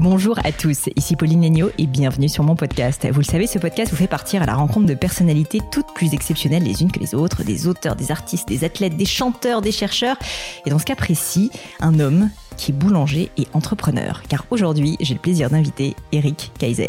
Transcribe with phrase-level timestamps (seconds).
[0.00, 3.04] Bonjour à tous, ici Pauline Legnaud et bienvenue sur mon podcast.
[3.10, 6.14] Vous le savez, ce podcast vous fait partir à la rencontre de personnalités toutes plus
[6.14, 9.72] exceptionnelles les unes que les autres, des auteurs, des artistes, des athlètes, des chanteurs, des
[9.72, 10.16] chercheurs,
[10.64, 14.22] et dans ce cas précis, un homme qui est boulanger et entrepreneur.
[14.28, 16.88] Car aujourd'hui, j'ai le plaisir d'inviter Eric Kaiser.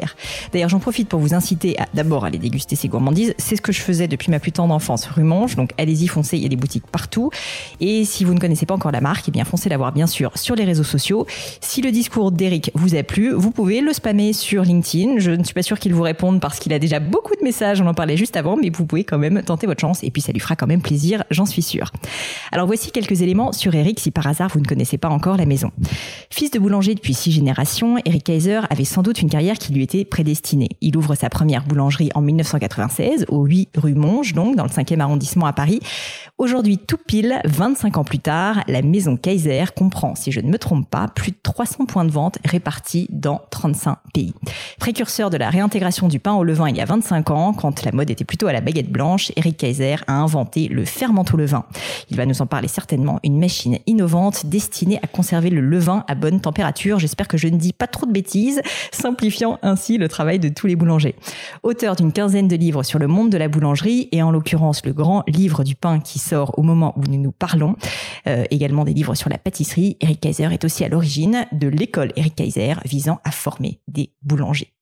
[0.51, 3.33] D'ailleurs, j'en profite pour vous inciter à d'abord aller déguster ses gourmandises.
[3.37, 5.55] C'est ce que je faisais depuis ma plus tendre enfance rue Monge.
[5.55, 7.29] Donc allez-y, foncez, il y a des boutiques partout.
[7.79, 10.07] Et si vous ne connaissez pas encore la marque, eh bien foncez la voir bien
[10.07, 11.27] sûr sur les réseaux sociaux.
[11.61, 15.19] Si le discours d'Eric vous a plu, vous pouvez le spammer sur LinkedIn.
[15.19, 17.81] Je ne suis pas sûre qu'il vous réponde parce qu'il a déjà beaucoup de messages,
[17.81, 20.21] on en parlait juste avant, mais vous pouvez quand même tenter votre chance et puis
[20.21, 21.91] ça lui fera quand même plaisir, j'en suis sûre.
[22.51, 25.45] Alors voici quelques éléments sur Eric si par hasard vous ne connaissez pas encore la
[25.45, 25.71] maison.
[26.29, 29.83] Fils de boulanger depuis six générations, Eric Kaiser avait sans doute une carrière qui lui
[29.83, 30.69] était prédestinée.
[30.81, 34.99] Il ouvre sa première boulangerie en 1996, au 8 rue Monge, donc dans le 5e
[34.99, 35.79] arrondissement à Paris.
[36.37, 40.57] Aujourd'hui, tout pile, 25 ans plus tard, la maison Kaiser comprend, si je ne me
[40.57, 44.33] trompe pas, plus de 300 points de vente répartis dans 35 pays.
[44.79, 47.91] Précurseur de la réintégration du pain au levain il y a 25 ans, quand la
[47.91, 51.65] mode était plutôt à la baguette blanche, Eric Kaiser a inventé le ferment au levain.
[52.09, 56.15] Il va nous en parler certainement, une machine innovante destinée à conserver le levain à
[56.15, 56.99] bonne température.
[56.99, 58.61] J'espère que je ne dis pas trop de bêtises,
[58.91, 61.15] simplifiant ainsi le travail de tous les boulangers.
[61.63, 64.93] Auteur d'une quinzaine de livres sur le monde de la boulangerie et en l'occurrence le
[64.93, 67.75] grand livre du pain qui sort au moment où nous nous parlons,
[68.27, 72.11] euh, également des livres sur la pâtisserie, Eric Kaiser est aussi à l'origine de l'école
[72.15, 74.73] Eric Kaiser visant à former des boulangers.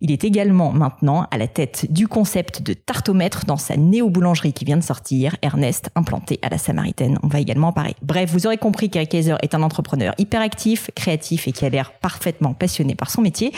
[0.00, 4.64] Il est également maintenant à la tête du concept de tartomètre dans sa néo-boulangerie qui
[4.64, 7.18] vient de sortir, Ernest, implanté à la Samaritaine.
[7.22, 7.94] On va également en parler.
[8.02, 11.92] Bref, vous aurez compris qu'Eric Kaiser est un entrepreneur hyperactif, créatif et qui a l'air
[12.00, 13.52] parfaitement passionné par son métier.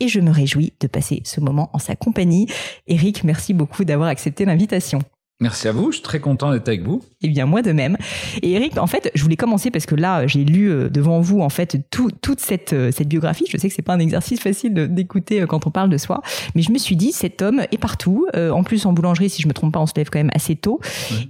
[0.00, 2.46] Et je me réjouis de passer ce moment en sa compagnie.
[2.86, 5.00] Eric, merci beaucoup d'avoir accepté l'invitation.
[5.40, 7.02] Merci à vous, je suis très content d'être avec vous.
[7.20, 7.96] Eh bien, moi de même.
[8.42, 11.40] Et Eric, en fait, je voulais commencer parce que là, j'ai lu euh, devant vous,
[11.40, 13.46] en fait, toute cette, euh, cette biographie.
[13.48, 16.22] Je sais que c'est pas un exercice facile d'écouter euh, quand on parle de soi,
[16.54, 18.26] mais je me suis dit, cet homme est partout.
[18.34, 20.54] En plus, en boulangerie, si je me trompe pas, on se lève quand même assez
[20.54, 20.80] tôt.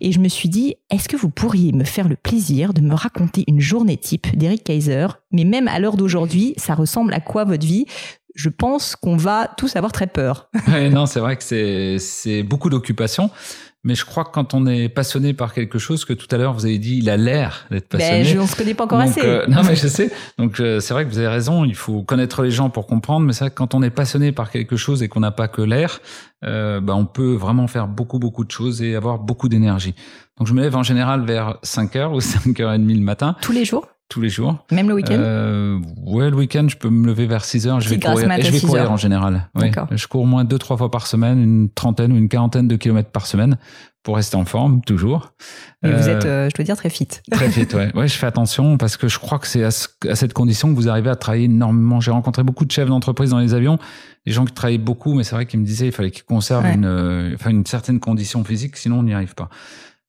[0.01, 2.95] Et je me suis dit, est-ce que vous pourriez me faire le plaisir de me
[2.95, 5.07] raconter une journée type d'Eric Kaiser?
[5.33, 7.87] Mais même à l'heure d'aujourd'hui, ça ressemble à quoi votre vie?
[8.35, 10.51] Je pense qu'on va tous avoir très peur.
[10.91, 13.31] non, c'est vrai que c'est beaucoup d'occupation.
[13.85, 16.53] Mais je crois que quand on est passionné par quelque chose, que tout à l'heure
[16.53, 18.19] vous avez dit, il a l'air d'être ben, passionné.
[18.21, 19.21] Mais je, on se connaît pas encore assez.
[19.21, 20.13] Euh, non, mais je sais.
[20.39, 21.65] Donc euh, c'est vrai que vous avez raison.
[21.65, 23.27] Il faut connaître les gens pour comprendre.
[23.27, 25.49] Mais c'est vrai que quand on est passionné par quelque chose et qu'on n'a pas
[25.49, 26.01] que l'air,
[26.45, 29.97] euh, ben, on peut vraiment faire beaucoup beaucoup de choses et avoir beaucoup d'énergie.
[30.39, 33.35] Donc je me lève en général vers 5 heures ou 5 h 30 le matin.
[33.43, 33.89] Tous les jours?
[34.13, 34.65] Tous les jours.
[34.71, 37.81] Même le week-end euh, Ouais, le week-end, je peux me lever vers 6 heures.
[37.81, 39.49] Je vais courir, et je vais courir en général.
[39.55, 39.71] Oui.
[39.91, 42.77] Je cours au moins deux, trois fois par semaine, une trentaine ou une quarantaine de
[42.77, 43.57] kilomètres par semaine
[44.03, 45.33] pour rester en forme, toujours.
[45.83, 47.09] Mais vous êtes, euh, je dois dire, très fit.
[47.31, 47.91] Très fit, ouais.
[47.97, 48.09] ouais.
[48.09, 50.89] Je fais attention parce que je crois que c'est à, à, cette condition que vous
[50.89, 52.01] arrivez à travailler énormément.
[52.01, 53.79] J'ai rencontré beaucoup de chefs d'entreprise dans les avions,
[54.27, 56.67] des gens qui travaillent beaucoup, mais c'est vrai qu'ils me disaient il fallait qu'ils conservent
[56.67, 59.49] une, euh, une certaine condition physique, sinon on n'y arrive pas.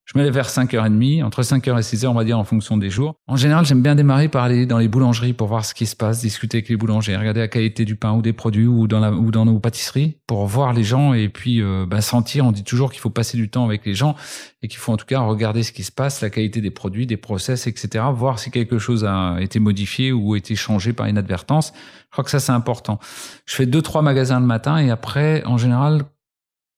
[0.05, 2.89] Je me lève vers 5h30, entre 5h et 6h, on va dire, en fonction des
[2.89, 3.15] jours.
[3.25, 5.95] En général, j'aime bien démarrer par aller dans les boulangeries pour voir ce qui se
[5.95, 8.99] passe, discuter avec les boulangers, regarder la qualité du pain ou des produits ou dans,
[8.99, 12.45] la, ou dans nos pâtisseries pour voir les gens et puis euh, bah, sentir.
[12.45, 14.15] On dit toujours qu'il faut passer du temps avec les gens
[14.61, 17.07] et qu'il faut en tout cas regarder ce qui se passe, la qualité des produits,
[17.07, 18.03] des process, etc.
[18.13, 21.71] Voir si quelque chose a été modifié ou été changé par inadvertance.
[22.07, 22.99] Je crois que ça, c'est important.
[23.45, 26.03] Je fais deux, trois magasins le matin et après, en général,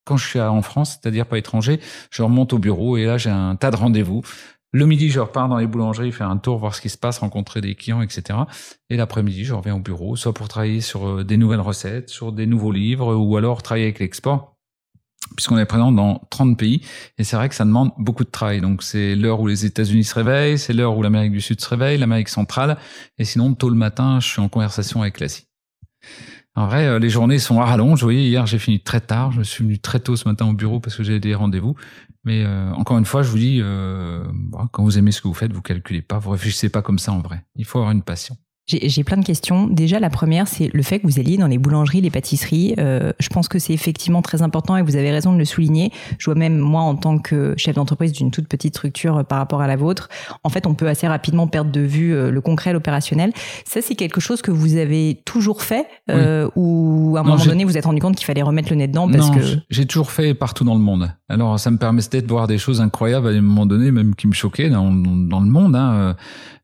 [0.06, 1.80] quand je suis en France, c'est-à-dire pas étranger,
[2.12, 4.22] je remonte au bureau et là j'ai un tas de rendez-vous.
[4.76, 7.20] Le midi, je repars dans les boulangeries, faire un tour, voir ce qui se passe,
[7.20, 8.40] rencontrer des clients, etc.
[8.90, 12.34] Et l'après-midi, je reviens au bureau, soit pour travailler sur euh, des nouvelles recettes, sur
[12.34, 14.58] des nouveaux livres, ou alors travailler avec l'export.
[15.38, 16.82] puisqu'on est présent dans 30 pays
[17.18, 18.60] et c'est vrai que ça demande beaucoup de travail.
[18.60, 21.70] Donc c'est l'heure où les États-Unis se réveillent, c'est l'heure où l'Amérique du Sud se
[21.70, 22.78] réveille, l'Amérique centrale
[23.18, 25.48] et sinon tôt le matin, je suis en conversation avec Lassie.
[26.56, 28.00] En vrai, euh, les journées sont à rallonge.
[28.00, 30.54] Vous voyez, hier j'ai fini très tard, je suis venu très tôt ce matin au
[30.54, 31.76] bureau parce que j'ai des rendez-vous.
[32.24, 34.24] Mais euh, encore une fois, je vous dis, euh,
[34.72, 37.12] quand vous aimez ce que vous faites, vous calculez pas, vous réfléchissez pas comme ça
[37.12, 37.44] en vrai.
[37.56, 38.38] Il faut avoir une passion.
[38.68, 39.68] J'ai plein de questions.
[39.68, 42.74] Déjà, la première, c'est le fait que vous alliez dans les boulangeries, les pâtisseries.
[42.80, 45.92] Euh, je pense que c'est effectivement très important et vous avez raison de le souligner.
[46.18, 49.38] Je vois même moi, en tant que chef d'entreprise d'une toute petite structure euh, par
[49.38, 50.10] rapport à la vôtre,
[50.44, 53.34] en fait, on peut assez rapidement perdre de vue euh, le concret, l'opérationnel.
[53.66, 57.66] Ça, c'est quelque chose que vous avez toujours fait euh, ou à un moment donné,
[57.66, 59.86] vous vous êtes rendu compte qu'il fallait remettre le nez dedans parce non, que j'ai
[59.86, 61.12] toujours fait partout dans le monde.
[61.30, 64.26] Alors, ça me permettait de voir des choses incroyables à un moment donné, même qui
[64.28, 65.76] me choquaient dans, dans le monde.
[65.76, 66.16] Hein.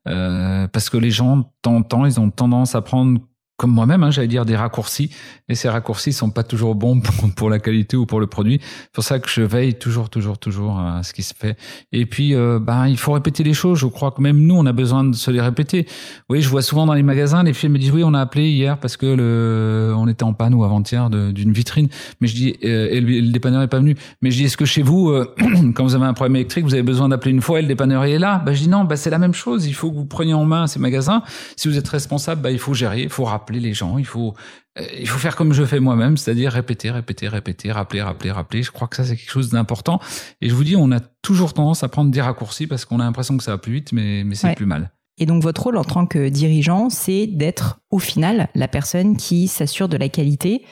[0.08, 3.20] Euh, parce que les gens, temps, ils ont tendance à prendre
[3.62, 5.12] comme moi-même, hein, j'allais dire des raccourcis,
[5.48, 7.00] et ces raccourcis sont pas toujours bons
[7.36, 8.60] pour, la qualité ou pour le produit.
[8.64, 11.56] C'est pour ça que je veille toujours, toujours, toujours à ce qui se fait.
[11.92, 13.78] Et puis, euh, ben, il faut répéter les choses.
[13.78, 15.86] Je crois que même nous, on a besoin de se les répéter.
[16.28, 18.50] Oui, je vois souvent dans les magasins, les filles me disent oui, on a appelé
[18.50, 21.88] hier parce que le, on était en panne ou avant-hier d'une vitrine.
[22.20, 23.96] Mais je dis, euh, et le, le, dépanneur est pas venu.
[24.24, 25.36] Mais je dis, est-ce que chez vous, euh,
[25.76, 28.06] quand vous avez un problème électrique, vous avez besoin d'appeler une fois et le dépanneur
[28.06, 28.42] est là?
[28.44, 29.68] Ben je dis non, ben, c'est la même chose.
[29.68, 31.22] Il faut que vous preniez en main ces magasins.
[31.56, 33.98] Si vous êtes responsable, ben, il faut gérer, il faut rappeler les gens.
[33.98, 34.34] Il faut,
[34.80, 38.64] euh, il faut faire comme je fais moi-même, c'est-à-dire répéter, répéter, répéter, rappeler, rappeler, rappeler.
[38.64, 40.00] Je crois que ça, c'est quelque chose d'important.
[40.42, 43.04] Et je vous dis, on a toujours tendance à prendre des raccourcis parce qu'on a
[43.04, 44.56] l'impression que ça va plus vite, mais, mais c'est ouais.
[44.56, 44.92] plus mal.
[45.18, 49.48] Et donc votre rôle en tant que dirigeant, c'est d'être au final la personne qui
[49.48, 50.64] s'assure de la qualité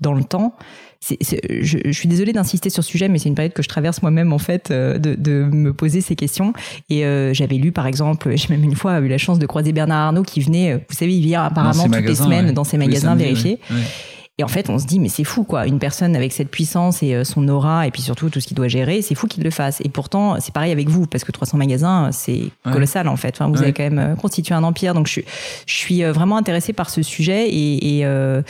[0.00, 0.56] dans le temps.
[1.02, 4.02] Je, je, suis désolée d'insister sur ce sujet, mais c'est une période que je traverse
[4.02, 6.52] moi-même en fait, euh, de, de, me poser ces questions.
[6.90, 9.72] Et euh, j'avais lu par exemple, j'ai même une fois eu la chance de croiser
[9.72, 12.52] Bernard Arnault qui venait, vous savez, il vient apparemment toutes magasins, les semaines ouais.
[12.52, 13.58] dans ses magasins samedis, vérifier.
[13.70, 13.76] Ouais.
[13.76, 13.82] Ouais.
[14.38, 15.66] Et en fait, on se dit, mais c'est fou, quoi.
[15.66, 18.56] Une personne avec cette puissance et euh, son aura, et puis surtout tout ce qu'il
[18.56, 19.82] doit gérer, c'est fou qu'il le fasse.
[19.84, 22.72] Et pourtant, c'est pareil avec vous, parce que 300 magasins, c'est ouais.
[22.72, 23.34] colossal, en fait.
[23.34, 23.64] Enfin, vous ouais.
[23.64, 24.94] avez quand même euh, constitué un empire.
[24.94, 25.20] Donc, je,
[25.66, 27.50] je suis euh, vraiment intéressée par ce sujet.
[27.50, 28.40] Et, et euh,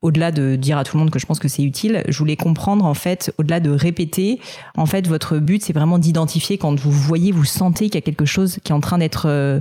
[0.00, 2.36] au-delà de dire à tout le monde que je pense que c'est utile, je voulais
[2.36, 4.38] comprendre, en fait, au-delà de répéter,
[4.76, 8.02] en fait, votre but, c'est vraiment d'identifier quand vous voyez, vous sentez qu'il y a
[8.02, 9.60] quelque chose qui est en train d'être euh,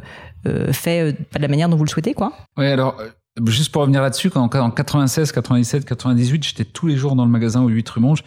[0.73, 2.33] fait de la manière dont vous le souhaitez, quoi.
[2.57, 2.97] Oui, alors
[3.47, 7.31] Juste pour revenir là-dessus, quand en 96, 97, 98, j'étais tous les jours dans le
[7.31, 8.23] magasin au 8 rue Monge.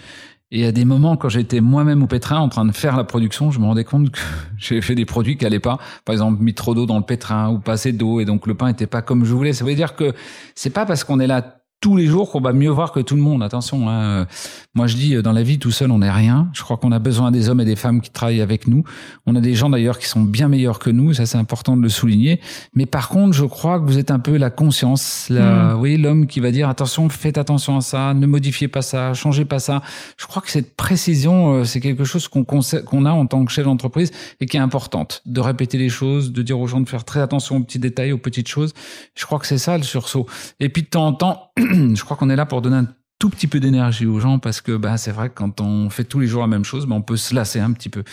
[0.50, 3.50] Et à des moments, quand j'étais moi-même au pétrin en train de faire la production,
[3.50, 4.20] je me rendais compte que
[4.56, 5.78] j'avais fait des produits qui allaient pas.
[6.04, 8.54] Par exemple, mis trop d'eau dans le pétrin ou pas assez d'eau et donc le
[8.54, 9.52] pain était pas comme je voulais.
[9.52, 10.14] Ça veut dire que
[10.54, 13.14] c'est pas parce qu'on est là tous les jours qu'on va mieux voir que tout
[13.14, 13.42] le monde.
[13.42, 14.26] Attention, hein.
[14.74, 16.48] moi je dis dans la vie tout seul on n'est rien.
[16.54, 18.84] Je crois qu'on a besoin des hommes et des femmes qui travaillent avec nous.
[19.26, 21.82] On a des gens d'ailleurs qui sont bien meilleurs que nous, ça c'est important de
[21.82, 22.40] le souligner.
[22.74, 25.80] Mais par contre, je crois que vous êtes un peu la conscience, la, mmh.
[25.80, 29.44] oui, l'homme qui va dire attention, faites attention à ça, ne modifiez pas ça, changez
[29.44, 29.82] pas ça.
[30.16, 33.52] Je crois que cette précision, euh, c'est quelque chose qu'on qu'on a en tant que
[33.52, 34.10] chef d'entreprise
[34.40, 35.22] et qui est importante.
[35.26, 38.12] De répéter les choses, de dire aux gens de faire très attention aux petits détails,
[38.12, 38.72] aux petites choses.
[39.14, 40.26] Je crois que c'est ça le sursaut.
[40.60, 41.50] Et puis de temps en temps
[41.94, 42.88] je crois qu'on est là pour donner un
[43.18, 46.04] tout petit peu d'énergie aux gens parce que bah, c'est vrai que quand on fait
[46.04, 48.04] tous les jours la même chose, bah, on peut se lasser un petit peu.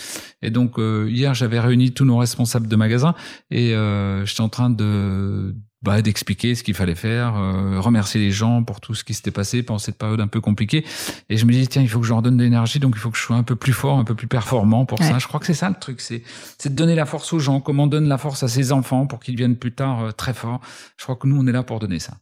[0.42, 3.16] Et donc euh, hier, j'avais réuni tous nos responsables de magasin
[3.50, 8.30] et euh, j'étais en train de bah, d'expliquer ce qu'il fallait faire, euh, remercier les
[8.30, 10.86] gens pour tout ce qui s'était passé pendant cette période un peu compliquée.
[11.30, 13.00] Et je me dis tiens, il faut que je leur donne de l'énergie, donc il
[13.00, 15.10] faut que je sois un peu plus fort, un peu plus performant pour ouais.
[15.10, 15.18] ça.
[15.18, 16.22] Je crois que c'est ça le truc, c'est
[16.60, 17.62] c'est de donner la force aux gens.
[17.62, 20.36] Comment on donne la force à ses enfants pour qu'ils deviennent plus tard euh, très
[20.36, 20.62] forts.
[20.98, 22.14] Je crois que nous, on est là pour donner ça.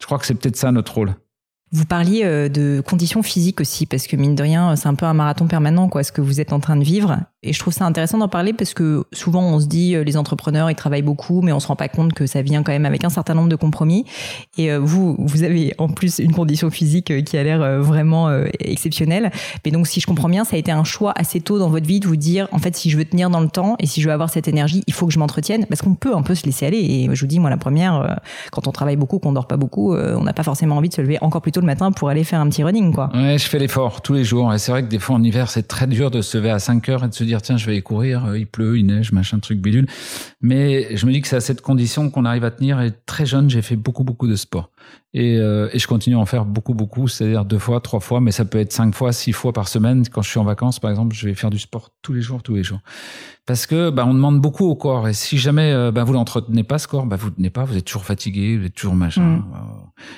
[0.00, 1.14] Je crois que c'est peut-être ça notre rôle.
[1.70, 5.04] Vous parliez euh, de conditions physiques aussi, parce que mine de rien, c'est un peu
[5.04, 7.18] un marathon permanent, quoi, ce que vous êtes en train de vivre.
[7.44, 10.16] Et je trouve ça intéressant d'en parler parce que souvent on se dit euh, les
[10.16, 12.84] entrepreneurs ils travaillent beaucoup, mais on se rend pas compte que ça vient quand même
[12.84, 14.04] avec un certain nombre de compromis.
[14.56, 18.28] Et euh, vous, vous avez en plus une condition physique qui a l'air vraiment
[18.58, 19.30] exceptionnelle.
[19.64, 21.86] Mais donc si je comprends bien, ça a été un choix assez tôt dans votre
[21.86, 24.00] vie de vous dire en fait si je veux tenir dans le temps et si
[24.00, 26.34] je veux avoir cette énergie, il faut que je m'entretienne, parce qu'on peut un peu
[26.34, 26.78] se laisser aller.
[26.78, 28.18] Et je vous dis moi la première,
[28.50, 31.02] quand on travaille beaucoup, qu'on dort pas beaucoup, on n'a pas forcément envie de se
[31.02, 33.10] lever encore plus tôt le matin pour aller faire un petit running, quoi.
[33.14, 34.52] Ouais, je fais l'effort tous les jours.
[34.52, 36.58] Et c'est vrai que des fois en hiver, c'est très dur de se lever à
[36.58, 39.12] 5 heures et de se dire, tiens, je vais aller courir, il pleut, il neige,
[39.12, 39.86] machin, truc bidule.
[40.40, 42.80] Mais je me dis que c'est à cette condition qu'on arrive à tenir.
[42.80, 44.70] Et très jeune, j'ai fait beaucoup, beaucoup de sport.
[45.14, 48.20] Et, euh, et je continue à en faire beaucoup, beaucoup, c'est-à-dire deux fois, trois fois,
[48.20, 50.04] mais ça peut être cinq fois, six fois par semaine.
[50.08, 52.42] Quand je suis en vacances, par exemple, je vais faire du sport tous les jours,
[52.42, 52.80] tous les jours.
[53.46, 55.08] Parce que bah, on demande beaucoup au corps.
[55.08, 57.64] Et si jamais euh, bah, vous l'entretenez pas, ce corps, bah, vous ne tenez pas,
[57.64, 59.22] vous êtes toujours fatigué, vous êtes toujours machin.
[59.22, 59.44] Mmh.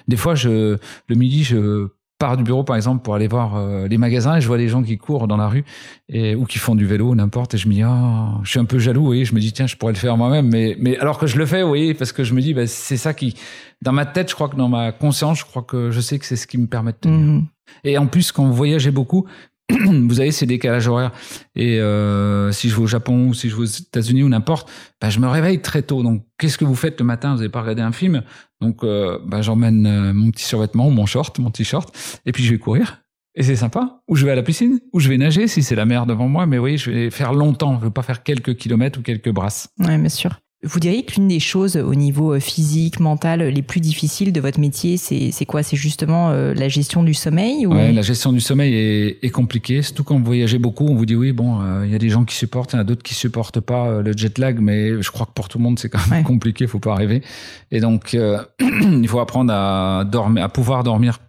[0.09, 0.77] Des fois, je,
[1.09, 1.89] le midi, je
[2.21, 4.69] pars du bureau par exemple pour aller voir euh, les magasins et je vois les
[4.69, 5.65] gens qui courent dans la rue
[6.11, 8.67] et ou qui font du vélo n'importe et je me dis oh, je suis un
[8.67, 11.19] peu jaloux oui je me dis tiens je pourrais le faire moi-même mais mais alors
[11.19, 13.35] que je le fais oui parce que je me dis bah, c'est ça qui
[13.81, 16.27] dans ma tête je crois que dans ma conscience je crois que je sais que
[16.27, 17.47] c'est ce qui me permet de tenir mmh.
[17.85, 19.27] et en plus quand vous voyagez beaucoup
[20.09, 21.13] vous avez ces décalages horaires.
[21.55, 24.71] Et euh, si je vais au Japon ou si je vais aux États-Unis ou n'importe,
[25.01, 26.03] bah, je me réveille très tôt.
[26.03, 27.33] Donc, qu'est-ce que vous faites le matin?
[27.33, 28.23] Vous n'avez pas regardé un film?
[28.61, 32.51] Donc, euh, bah, j'emmène euh, mon petit survêtement, mon short, mon t-shirt, et puis je
[32.51, 33.03] vais courir.
[33.35, 34.03] Et c'est sympa.
[34.09, 36.29] Ou je vais à la piscine, ou je vais nager si c'est la mer devant
[36.29, 36.47] moi.
[36.47, 37.75] Mais oui, je vais faire longtemps.
[37.75, 39.69] Je ne veux pas faire quelques kilomètres ou quelques brasses.
[39.79, 40.41] Oui, bien sûr.
[40.63, 44.61] Vous diriez qu'une des choses au niveau euh, physique, mental, les plus difficiles de votre
[44.61, 45.63] métier, c'est quoi?
[45.63, 47.73] C'est justement euh, la gestion du sommeil ou...
[47.73, 49.81] Ouais, la gestion du sommeil est, est compliquée.
[49.81, 52.11] Surtout quand vous voyagez beaucoup, on vous dit oui, bon, euh, il y a des
[52.11, 55.01] gens qui supportent, il y en a d'autres qui supportent pas le jet lag, mais
[55.01, 57.23] je crois que pour tout le monde c'est quand même compliqué, faut pas rêver.
[57.71, 58.13] Et donc
[58.61, 61.21] il faut apprendre à dormir, à pouvoir dormir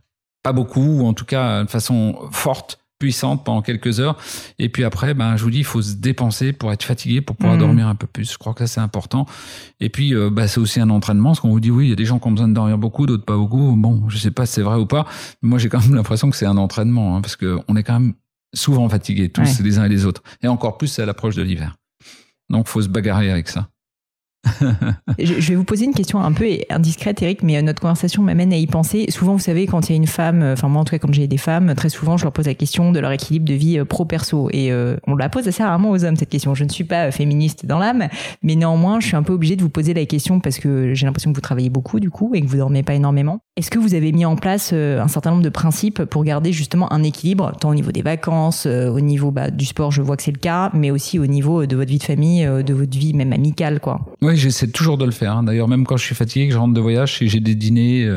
[0.43, 4.15] pas beaucoup, ou en tout cas de façon forte puissante pendant quelques heures.
[4.59, 7.35] Et puis après, ben, je vous dis, il faut se dépenser pour être fatigué, pour
[7.35, 7.59] pouvoir mmh.
[7.59, 8.31] dormir un peu plus.
[8.31, 9.25] Je crois que ça, c'est important.
[9.79, 11.29] Et puis, euh, bah, c'est aussi un entraînement.
[11.29, 12.77] Parce qu'on vous dit, oui, il y a des gens qui ont besoin de dormir
[12.77, 13.75] beaucoup, d'autres pas beaucoup.
[13.75, 15.07] Bon, je sais pas si c'est vrai ou pas.
[15.41, 18.13] moi, j'ai quand même l'impression que c'est un entraînement, hein, parce qu'on est quand même
[18.53, 20.21] souvent fatigués, tous les uns et les autres.
[20.43, 21.77] Et encore plus à l'approche de l'hiver.
[22.51, 23.69] Donc, faut se bagarrer avec ça
[25.19, 28.51] je, vais vous poser une question un peu indiscrète, Eric, mais euh, notre conversation m'amène
[28.53, 29.05] à y penser.
[29.09, 30.99] Souvent, vous savez, quand il y a une femme, euh, enfin moi en tout cas
[30.99, 33.53] quand j'ai des femmes, très souvent je leur pose la question de leur équilibre de
[33.53, 34.49] vie euh, pro-perso.
[34.51, 34.71] Et
[35.07, 36.55] on la pose assez rarement aux hommes, cette question.
[36.55, 38.07] Je ne suis pas féministe dans l'âme,
[38.41, 41.05] mais néanmoins, je suis un peu obligée de vous poser la question parce que j'ai
[41.05, 43.41] l'impression que vous travaillez beaucoup du coup et que vous dormez pas énormément.
[43.57, 46.91] Est-ce que vous avez mis en place un certain nombre de principes pour garder justement
[46.93, 50.23] un équilibre, tant au niveau des vacances, au niveau bah, du sport, je vois que
[50.23, 53.13] c'est le cas, mais aussi au niveau de votre vie de famille, de votre vie
[53.13, 53.99] même amicale, quoi?
[54.21, 55.35] Oui, j'essaie toujours de le faire.
[55.35, 55.43] Hein.
[55.43, 58.09] D'ailleurs, même quand je suis fatigué, que je rentre de voyage, si j'ai des dîners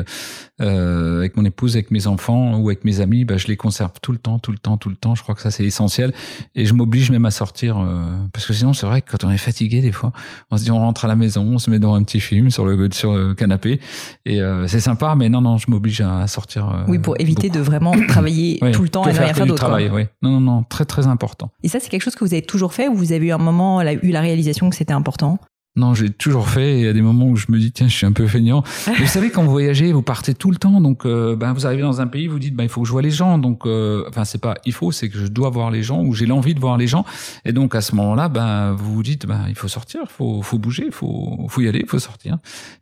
[0.61, 3.57] euh, euh, avec mon épouse, avec mes enfants ou avec mes amis, bah, je les
[3.57, 5.15] conserve tout le temps, tout le temps, tout le temps.
[5.15, 6.13] Je crois que ça c'est essentiel.
[6.53, 9.31] Et je m'oblige même à sortir euh, parce que sinon c'est vrai que quand on
[9.31, 10.11] est fatigué des fois,
[10.51, 12.49] on se dit on rentre à la maison, on se met dans un petit film
[12.49, 13.79] sur le sur le canapé
[14.25, 15.15] et c'est sympa.
[15.15, 16.85] Mais non non, je m'oblige à sortir.
[16.87, 19.61] oui, pour éviter de vraiment travailler tout le temps et ne rien faire d'autre.
[19.65, 20.03] Travail, oui.
[20.21, 21.51] Non non non, très très important.
[21.63, 23.37] Et ça c'est quelque chose que vous avez toujours fait ou vous avez eu un
[23.37, 25.39] moment eu la réalisation que c'était important?
[25.77, 26.79] Non, j'ai toujours fait.
[26.79, 28.63] Il y a des moments où je me dis tiens, je suis un peu feignant.
[28.87, 30.79] Mais vous savez, quand vous voyagez, vous partez tout le temps.
[30.79, 32.93] Donc, euh, ben, vous arrivez dans un pays, vous dites ben, il faut que je
[32.93, 33.37] vois les gens.
[33.37, 36.13] Donc, euh, enfin, c'est pas il faut, c'est que je dois voir les gens ou
[36.13, 37.03] j'ai l'envie de voir les gens.
[37.43, 40.57] Et donc, à ce moment-là, ben, vous vous dites ben, il faut sortir, faut, faut
[40.57, 42.37] bouger, faut, faut y aller, faut sortir.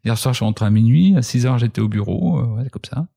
[0.06, 1.16] Hier soir, je suis rentré à minuit.
[1.18, 2.40] À 6 heures, j'étais au bureau.
[2.40, 3.08] Euh, ouais, comme ça.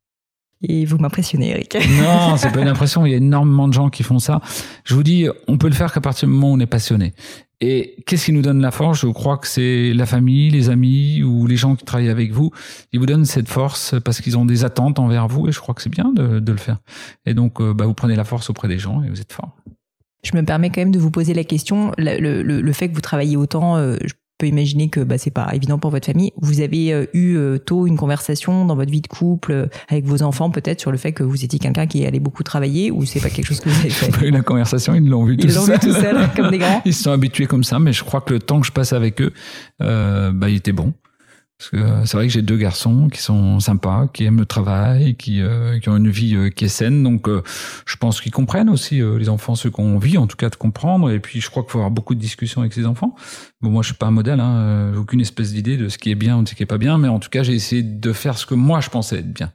[0.62, 1.76] Et vous m'impressionnez, Eric.
[2.00, 3.04] non, c'est pas une impression.
[3.04, 4.40] Il y a énormément de gens qui font ça.
[4.84, 7.12] Je vous dis, on peut le faire qu'à partir du moment où on est passionné.
[7.60, 9.00] Et qu'est-ce qui nous donne la force?
[9.00, 12.50] Je crois que c'est la famille, les amis ou les gens qui travaillent avec vous.
[12.92, 15.74] Ils vous donnent cette force parce qu'ils ont des attentes envers vous et je crois
[15.74, 16.78] que c'est bien de, le faire.
[17.24, 19.56] Et donc, euh, bah, vous prenez la force auprès des gens et vous êtes fort.
[20.22, 21.92] Je me permets quand même de vous poser la question.
[21.96, 23.96] Le, fait que vous travaillez autant, euh,
[24.38, 26.32] peut imaginer que bah, c'est pas évident pour votre famille.
[26.40, 30.04] Vous avez euh, eu euh, tôt une conversation dans votre vie de couple euh, avec
[30.04, 33.04] vos enfants peut-être sur le fait que vous étiez quelqu'un qui allait beaucoup travailler ou
[33.04, 34.10] c'est pas quelque chose que vous avez fait?
[34.10, 36.58] pas eu la conversation, ils l'ont vu tout Ils l'ont vu tout seul comme des
[36.58, 36.82] grands?
[36.84, 38.92] Ils se sont habitués comme ça, mais je crois que le temps que je passe
[38.92, 39.32] avec eux,
[39.80, 40.92] bah, il était bon.
[41.72, 45.40] Euh, c'est vrai que j'ai deux garçons qui sont sympas, qui aiment le travail, qui,
[45.40, 47.02] euh, qui ont une vie euh, qui est saine.
[47.02, 50.56] Donc, je pense qu'ils comprennent aussi les enfants ce qu'on vit, en tout cas de
[50.56, 51.10] comprendre.
[51.10, 53.14] Et puis, je crois qu'il faut avoir beaucoup de discussions avec ces enfants.
[53.62, 56.14] Bon, moi, je suis pas un modèle, hein, aucune espèce d'idée de ce qui est
[56.14, 58.12] bien ou de ce qui est pas bien, mais en tout cas, j'ai essayé de
[58.12, 59.52] faire ce que moi je pensais être bien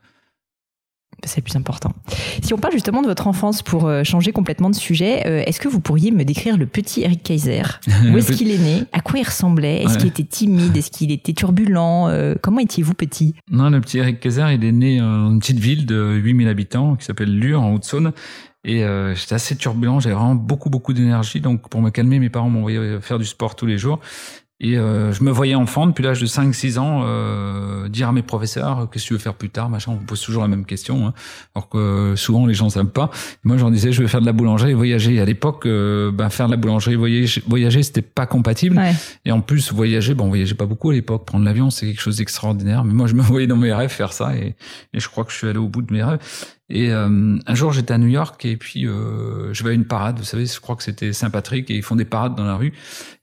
[1.23, 1.93] c'est le plus important.
[2.41, 5.59] Si on parle justement de votre enfance pour euh, changer complètement de sujet, euh, est-ce
[5.59, 7.63] que vous pourriez me décrire le petit Eric Kaiser
[8.11, 8.83] Où est-ce qu'il est né?
[8.91, 9.83] À quoi il ressemblait?
[9.83, 10.75] Est-ce qu'il était timide?
[10.75, 12.07] Est-ce qu'il était turbulent?
[12.07, 13.35] Euh, Comment étiez-vous petit?
[13.49, 16.95] Non, le petit Eric Kaiser, il est né dans une petite ville de 8000 habitants
[16.95, 18.11] qui s'appelle Lure en Haute-Saône.
[18.63, 18.85] Et
[19.15, 21.41] j'étais assez turbulent, j'avais vraiment beaucoup beaucoup d'énergie.
[21.41, 23.99] Donc pour me calmer, mes parents m'envoyaient faire du sport tous les jours.
[24.63, 28.21] Et euh, je me voyais enfant depuis l'âge de 5-6 ans euh, dire à mes
[28.21, 29.91] professeurs qu'est-ce que tu veux faire plus tard, machin.
[29.93, 31.13] On me pose toujours la même question, hein,
[31.55, 33.09] alors que souvent les gens savent pas.
[33.43, 35.19] Moi, j'en disais je veux faire de la boulangerie et voyager.
[35.19, 38.79] à l'époque, euh, ben, faire de la boulangerie et voyager, voyager c'était pas compatible.
[39.25, 41.25] Et en plus, voyager, bon, on voyageait pas beaucoup à l'époque.
[41.25, 42.83] Prendre l'avion, c'est quelque chose d'extraordinaire.
[42.83, 44.55] Mais moi, je me voyais dans mes rêves faire ça et,
[44.93, 46.19] et je crois que je suis allé au bout de mes rêves.
[46.73, 49.83] Et euh, un jour, j'étais à New York et puis euh, je vais à une
[49.83, 50.17] parade.
[50.19, 52.71] Vous savez, je crois que c'était Saint-Patrick et ils font des parades dans la rue.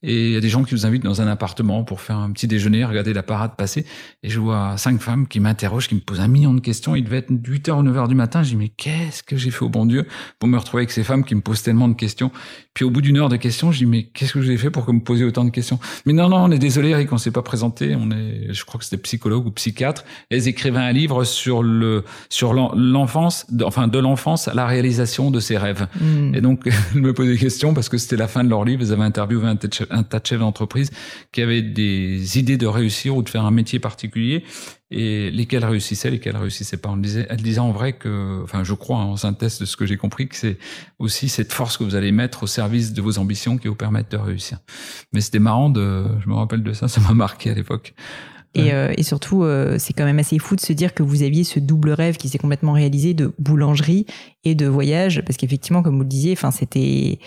[0.02, 2.30] Et il y a des gens qui nous invitent dans un appartement pour faire un
[2.30, 3.86] petit déjeuner, regarder la parade passer.
[4.22, 6.94] Et je vois cinq femmes qui m'interrogent, qui me posent un million de questions.
[6.94, 8.42] Il devait être 8h ou 9h du matin.
[8.42, 10.06] Je dis, mais qu'est-ce que j'ai fait au bon Dieu
[10.38, 12.30] pour me retrouver avec ces femmes qui me posent tellement de questions?
[12.74, 14.84] Puis au bout d'une heure de questions, je dis, mais qu'est-ce que j'ai fait pour
[14.84, 15.80] que me posiez autant de questions?
[16.04, 17.96] Mais non, non, on est désolé, Eric, on s'est pas présenté.
[17.96, 20.04] On est, je crois que c'était psychologue ou psychiatre.
[20.28, 25.30] elles écrivaient un livre sur le sur l'enfance l'enfance, enfin de l'enfance à la réalisation
[25.30, 25.86] de ses rêves.
[26.00, 26.34] Hmm.
[26.34, 28.82] Et donc, je me posais des questions parce que c'était la fin de leur livre.
[28.82, 29.58] Ils avaient interviewé un,
[29.90, 30.90] un tas de chefs d'entreprise
[31.32, 34.44] qui avaient des idées de réussir ou de faire un métier particulier
[34.90, 36.88] et lesquels réussissaient, lesquels réussissaient pas.
[36.88, 39.84] On disait, elle disait en vrai que, enfin, je crois en synthèse de ce que
[39.84, 40.58] j'ai compris, que c'est
[40.98, 44.12] aussi cette force que vous allez mettre au service de vos ambitions qui vous permettent
[44.12, 44.58] de réussir.
[45.12, 47.94] Mais c'était marrant de, je me rappelle de ça, ça m'a marqué à l'époque.
[48.54, 51.22] Et, euh, et, surtout, euh, c'est quand même assez fou de se dire que vous
[51.22, 54.06] aviez ce double rêve qui s'est complètement réalisé de boulangerie
[54.44, 57.18] et de voyage, parce qu'effectivement, comme vous le disiez, enfin, c'était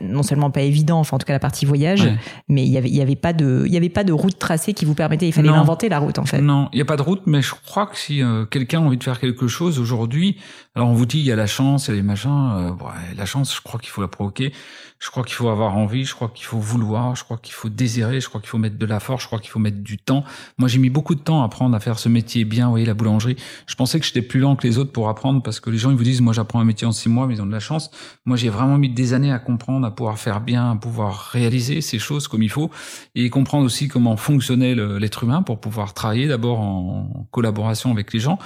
[0.00, 2.08] non seulement pas évident, enfin en tout cas la partie voyage,
[2.48, 4.38] mais il y avait il y avait pas de il y avait pas de route
[4.38, 6.40] tracée qui vous permettait, il fallait inventer la route en fait.
[6.40, 8.84] Non, il y a pas de route, mais je crois que si euh, quelqu'un a
[8.84, 10.36] envie de faire quelque chose aujourd'hui,
[10.74, 12.70] alors on vous dit il y a la chance, il y a les machins, euh,
[13.16, 14.52] la chance, je crois qu'il faut la provoquer.
[15.00, 17.70] Je crois qu'il faut avoir envie, je crois qu'il faut vouloir, je crois qu'il faut
[17.70, 19.96] désirer, je crois qu'il faut mettre de la force, je crois qu'il faut mettre du
[19.96, 20.24] temps.
[20.58, 22.84] Moi, j'ai mis beaucoup de temps à apprendre à faire ce métier bien, vous voyez,
[22.84, 23.36] la boulangerie.
[23.66, 25.90] Je pensais que j'étais plus lent que les autres pour apprendre parce que les gens,
[25.90, 27.60] ils vous disent, moi, j'apprends un métier en six mois, mais ils ont de la
[27.60, 27.90] chance.
[28.26, 31.80] Moi, j'ai vraiment mis des années à comprendre, à pouvoir faire bien, à pouvoir réaliser
[31.80, 32.70] ces choses comme il faut
[33.14, 38.20] et comprendre aussi comment fonctionnait l'être humain pour pouvoir travailler d'abord en collaboration avec les
[38.20, 38.38] gens.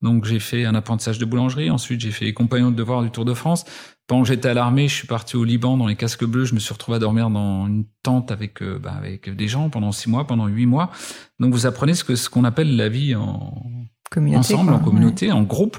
[0.00, 3.24] Donc j'ai fait un apprentissage de boulangerie, ensuite j'ai fait compagnon de devoir du Tour
[3.24, 3.64] de France.
[4.08, 6.46] Pendant que j'étais à l'armée, je suis parti au Liban dans les casques bleus.
[6.46, 9.68] Je me suis retrouvé à dormir dans une tente avec euh, bah, avec des gens
[9.68, 10.90] pendant six mois, pendant huit mois.
[11.38, 13.52] Donc vous apprenez ce que ce qu'on appelle la vie en
[14.16, 15.76] ensemble, en communauté, en groupe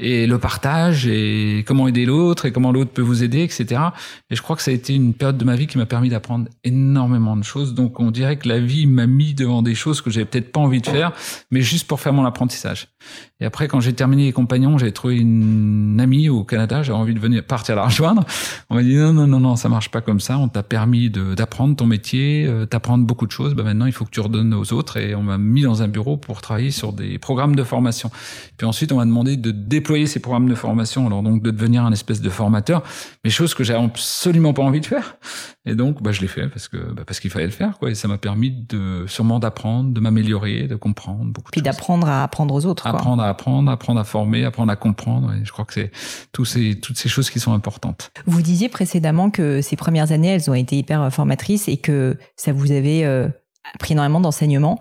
[0.00, 3.80] et le partage et comment aider l'autre et comment l'autre peut vous aider, etc.
[4.30, 6.08] Et je crois que ça a été une période de ma vie qui m'a permis
[6.08, 7.74] d'apprendre énormément de choses.
[7.74, 10.60] Donc on dirait que la vie m'a mis devant des choses que j'avais peut-être pas
[10.60, 11.12] envie de faire,
[11.50, 12.88] mais juste pour faire mon apprentissage.
[13.40, 17.14] Et après, quand j'ai terminé les compagnons, j'ai trouvé une amie au Canada, j'avais envie
[17.14, 18.24] de venir partir la rejoindre.
[18.70, 20.38] On m'a dit non, non, non, non, ça marche pas comme ça.
[20.38, 23.54] On t'a permis d'apprendre ton métier, euh, d'apprendre beaucoup de choses.
[23.54, 24.96] Ben maintenant, il faut que tu redonnes aux autres.
[24.96, 28.10] Et on m'a mis dans un bureau pour travailler sur des programmes de formation.
[28.56, 31.84] Puis ensuite, on m'a demandé de déployer ces programmes de formation, alors donc de devenir
[31.84, 32.82] un espèce de formateur,
[33.24, 35.16] mais chose que j'ai absolument pas envie de faire.
[35.66, 37.90] Et donc, bah, je l'ai fait parce que bah, parce qu'il fallait le faire, quoi.
[37.90, 41.50] Et ça m'a permis de sûrement d'apprendre, de m'améliorer, de comprendre beaucoup.
[41.50, 42.86] Puis d'apprendre à apprendre aux autres.
[42.86, 45.32] Apprendre à apprendre, apprendre à former, apprendre à comprendre.
[45.34, 45.90] Et je crois que c'est
[46.32, 48.10] tous ces toutes ces choses qui sont importantes.
[48.26, 52.52] Vous disiez précédemment que ces premières années, elles ont été hyper formatrices et que ça
[52.52, 53.28] vous avait euh,
[53.74, 54.78] appris énormément d'enseignements.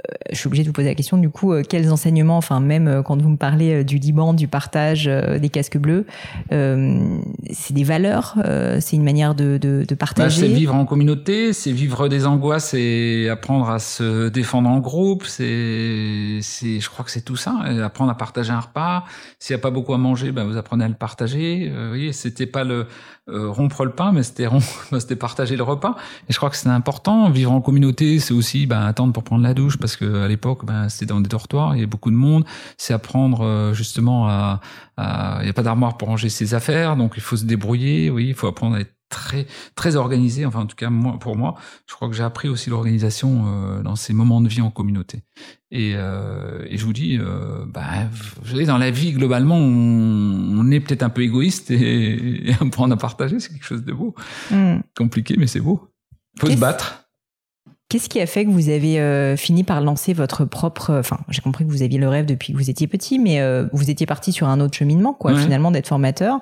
[0.00, 2.60] Euh, je suis obligée de vous poser la question du coup, euh, quels enseignements, enfin
[2.60, 6.06] même euh, quand vous me parlez du Liban, du partage des casques bleus,
[6.50, 8.36] c'est des valeurs,
[8.80, 10.40] c'est une manière de, de, de bah, partager.
[10.40, 15.24] c'est vivre en communauté, c'est vivre des angoisses et apprendre à se défendre en groupe.
[15.26, 17.56] C'est, c'est, je crois que c'est tout ça.
[17.82, 19.04] Apprendre à partager un repas.
[19.38, 21.70] S'il n'y a pas beaucoup à manger, ben vous apprenez à le partager.
[21.74, 22.86] vous voyez, c'était pas le
[23.32, 24.48] rompre le pain, mais c'était
[24.98, 25.96] c'était partager le repas.
[26.28, 27.30] Et je crois que c'est important.
[27.30, 30.64] Vivre en communauté, c'est aussi ben, attendre pour prendre la douche parce que à l'époque,
[30.64, 32.44] ben, c'était dans des dortoirs, il y avait beaucoup de monde.
[32.76, 34.60] C'est apprendre euh, justement à,
[34.98, 38.10] il n'y a pas d'armoire pour ranger ses affaires, donc il faut se débrouiller.
[38.10, 40.46] Oui, il faut apprendre à être très très organisé.
[40.46, 43.82] Enfin, en tout cas, moi, pour moi, je crois que j'ai appris aussi l'organisation euh,
[43.82, 45.22] dans ces moments de vie en communauté.
[45.70, 48.08] Et, euh, et je vous dis, euh, bah,
[48.66, 53.38] dans la vie globalement, on, on est peut-être un peu égoïste et, apprendre à partager,
[53.38, 54.14] c'est quelque chose de beau,
[54.50, 54.78] hmm.
[54.96, 55.88] compliqué, mais c'est beau.
[56.38, 57.09] Faut se battre.
[57.90, 60.94] Qu'est-ce qui a fait que vous avez euh, fini par lancer votre propre...
[61.00, 63.66] Enfin, j'ai compris que vous aviez le rêve depuis que vous étiez petit, mais euh,
[63.72, 66.38] vous étiez parti sur un autre cheminement, quoi, finalement, d'être formateur.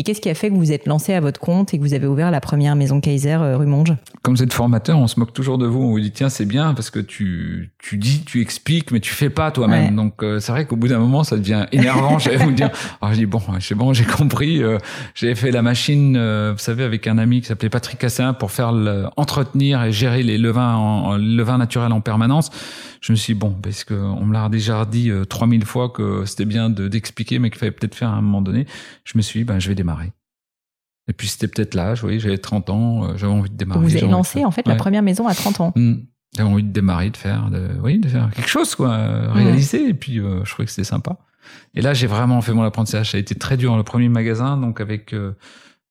[0.00, 1.92] Et qu'est-ce qui a fait que vous êtes lancé à votre compte et que vous
[1.92, 3.94] avez ouvert la première maison Kaiser euh, rue Monge?
[4.22, 5.82] Comme vous êtes formateur, on se moque toujours de vous.
[5.82, 9.12] On vous dit tiens c'est bien parce que tu tu dis, tu expliques, mais tu
[9.12, 9.94] fais pas toi-même.
[9.94, 12.18] Donc euh, c'est vrai qu'au bout d'un moment ça devient énervant.
[12.18, 12.70] J'allais vous dire.
[13.02, 14.62] Alors je dis bon, c'est bon, j'ai compris.
[14.62, 14.78] Euh,
[15.14, 16.12] j'ai fait la machine,
[16.50, 20.22] vous savez, avec un ami qui s'appelait Patrick Cassin pour faire le, entretenir et gérer
[20.22, 22.50] les levains en, levains naturels en permanence.
[23.00, 26.24] Je me suis dit, bon, parce que on me l'a déjà dit 3000 fois que
[26.24, 28.66] c'était bien d'expliquer, mais qu'il fallait peut-être faire à un moment donné.
[29.04, 30.12] Je me suis dit, ben je vais démarrer
[31.10, 33.80] et puis c'était peut-être l'âge, oui, j'avais 30 ans, euh, j'avais envie de démarrer.
[33.80, 35.72] Vous avez lancé en fait la première maison à 30 ans.
[35.74, 35.94] Mmh.
[36.36, 39.32] J'avais envie de démarrer, de faire, de, oui, de faire quelque chose, quoi, mmh.
[39.32, 39.88] réaliser.
[39.88, 41.16] Et puis euh, je trouvais que c'était sympa.
[41.74, 43.10] Et là, j'ai vraiment fait mon apprentissage.
[43.10, 43.76] Ça a été très dur.
[43.76, 45.32] Le premier magasin, donc avec, euh,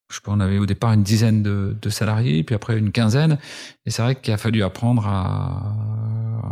[0.09, 3.37] je sais pas, on avait au départ une dizaine de, salariés, puis après une quinzaine.
[3.85, 5.75] Et c'est vrai qu'il a fallu apprendre à,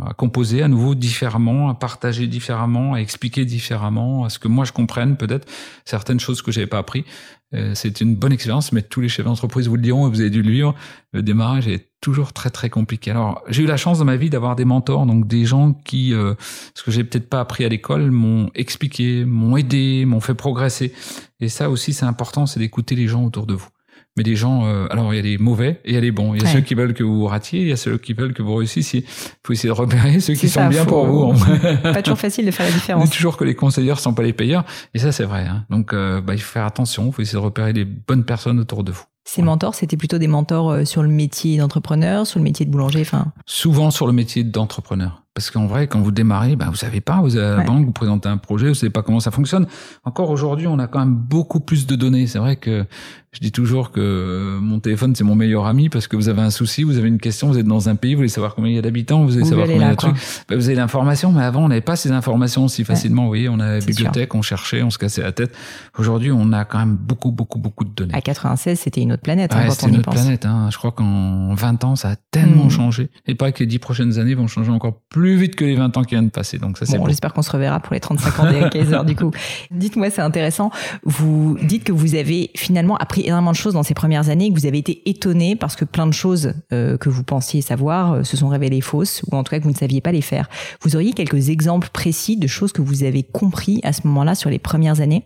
[0.08, 4.64] à composer à nouveau différemment, à partager différemment, à expliquer différemment, à ce que moi
[4.64, 5.48] je comprenne peut-être
[5.84, 7.04] certaines choses que j'avais pas appris.
[7.54, 10.20] Euh, c'est une bonne expérience, mais tous les chefs d'entreprise vous le diront, et vous
[10.20, 10.74] avez dû le vivre.
[11.12, 13.10] Le démarrage est toujours très très compliqué.
[13.10, 16.12] Alors j'ai eu la chance dans ma vie d'avoir des mentors, donc des gens qui,
[16.12, 16.34] euh,
[16.74, 20.92] ce que j'ai peut-être pas appris à l'école, m'ont expliqué, m'ont aidé, m'ont fait progresser.
[21.40, 23.68] Et ça aussi c'est important, c'est d'écouter les gens autour de vous.
[24.16, 26.10] Mais les gens, euh, alors il y a les mauvais et il y a les
[26.10, 26.34] bons.
[26.34, 28.34] Il y a ceux qui veulent que vous ratiez, il y a ceux qui veulent
[28.34, 29.04] que vous réussissiez.
[29.06, 31.32] Il faut essayer de repérer ceux qui sont bien pour vous.
[31.82, 33.02] pas toujours facile de faire la différence.
[33.02, 35.46] On dit toujours que les conseillers sont pas les payeurs, et ça c'est vrai.
[35.46, 35.64] Hein.
[35.70, 38.58] Donc euh, bah, il faut faire attention, il faut essayer de repérer les bonnes personnes
[38.58, 39.04] autour de vous.
[39.30, 42.70] Ces mentors, c'était plutôt des mentors euh, sur le métier d'entrepreneur, sur le métier de
[42.70, 43.26] boulanger, enfin.
[43.44, 45.22] Souvent sur le métier d'entrepreneur.
[45.34, 47.92] Parce qu'en vrai, quand vous démarrez, bah, vous savez pas, vous avez la banque, vous
[47.92, 49.66] présentez un projet, vous savez pas comment ça fonctionne.
[50.02, 52.26] Encore aujourd'hui, on a quand même beaucoup plus de données.
[52.26, 52.86] C'est vrai que
[53.32, 56.50] je dis toujours que mon téléphone, c'est mon meilleur ami parce que vous avez un
[56.50, 58.76] souci, vous avez une question, vous êtes dans un pays, vous voulez savoir combien il
[58.76, 60.16] y a d'habitants, vous voulez savoir combien il y a de trucs.
[60.48, 63.22] Bah, vous avez l'information, mais avant, on n'avait pas ces informations aussi facilement.
[63.22, 65.54] Vous voyez, on avait la bibliothèque, on cherchait, on se cassait la tête.
[65.98, 68.14] Aujourd'hui, on a quand même beaucoup, beaucoup, beaucoup de données.
[68.14, 69.54] À 96, c'était une autre planète.
[69.54, 70.46] Hein, ouais, c'était une autre planète.
[70.46, 70.68] Hein.
[70.72, 72.70] Je crois qu'en 20 ans, ça a tellement hmm.
[72.70, 73.10] changé.
[73.26, 75.96] Et pas que les 10 prochaines années vont changer encore plus vite que les 20
[75.98, 76.58] ans qui viennent de passer.
[76.58, 77.06] Donc ça, c'est bon.
[77.06, 79.32] J'espère qu'on se reverra pour les 35 ans des Kaiser, du coup.
[79.70, 80.70] Dites-moi, c'est intéressant.
[81.04, 84.58] Vous dites que vous avez finalement appris énormément de choses dans ces premières années, que
[84.58, 88.22] vous avez été étonné parce que plein de choses euh, que vous pensiez savoir euh,
[88.24, 90.48] se sont révélées fausses, ou en tout cas que vous ne saviez pas les faire.
[90.82, 94.50] Vous auriez quelques exemples précis de choses que vous avez compris à ce moment-là sur
[94.50, 95.24] les premières années?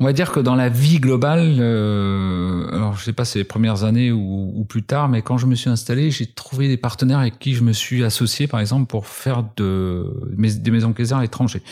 [0.00, 3.44] On va dire que dans la vie globale, euh, alors je sais pas c'est les
[3.44, 7.20] premières années ou, plus tard, mais quand je me suis installé, j'ai trouvé des partenaires
[7.20, 10.04] avec qui je me suis associé, par exemple, pour faire de,
[10.36, 11.62] des maisons Kaiser à l'étranger.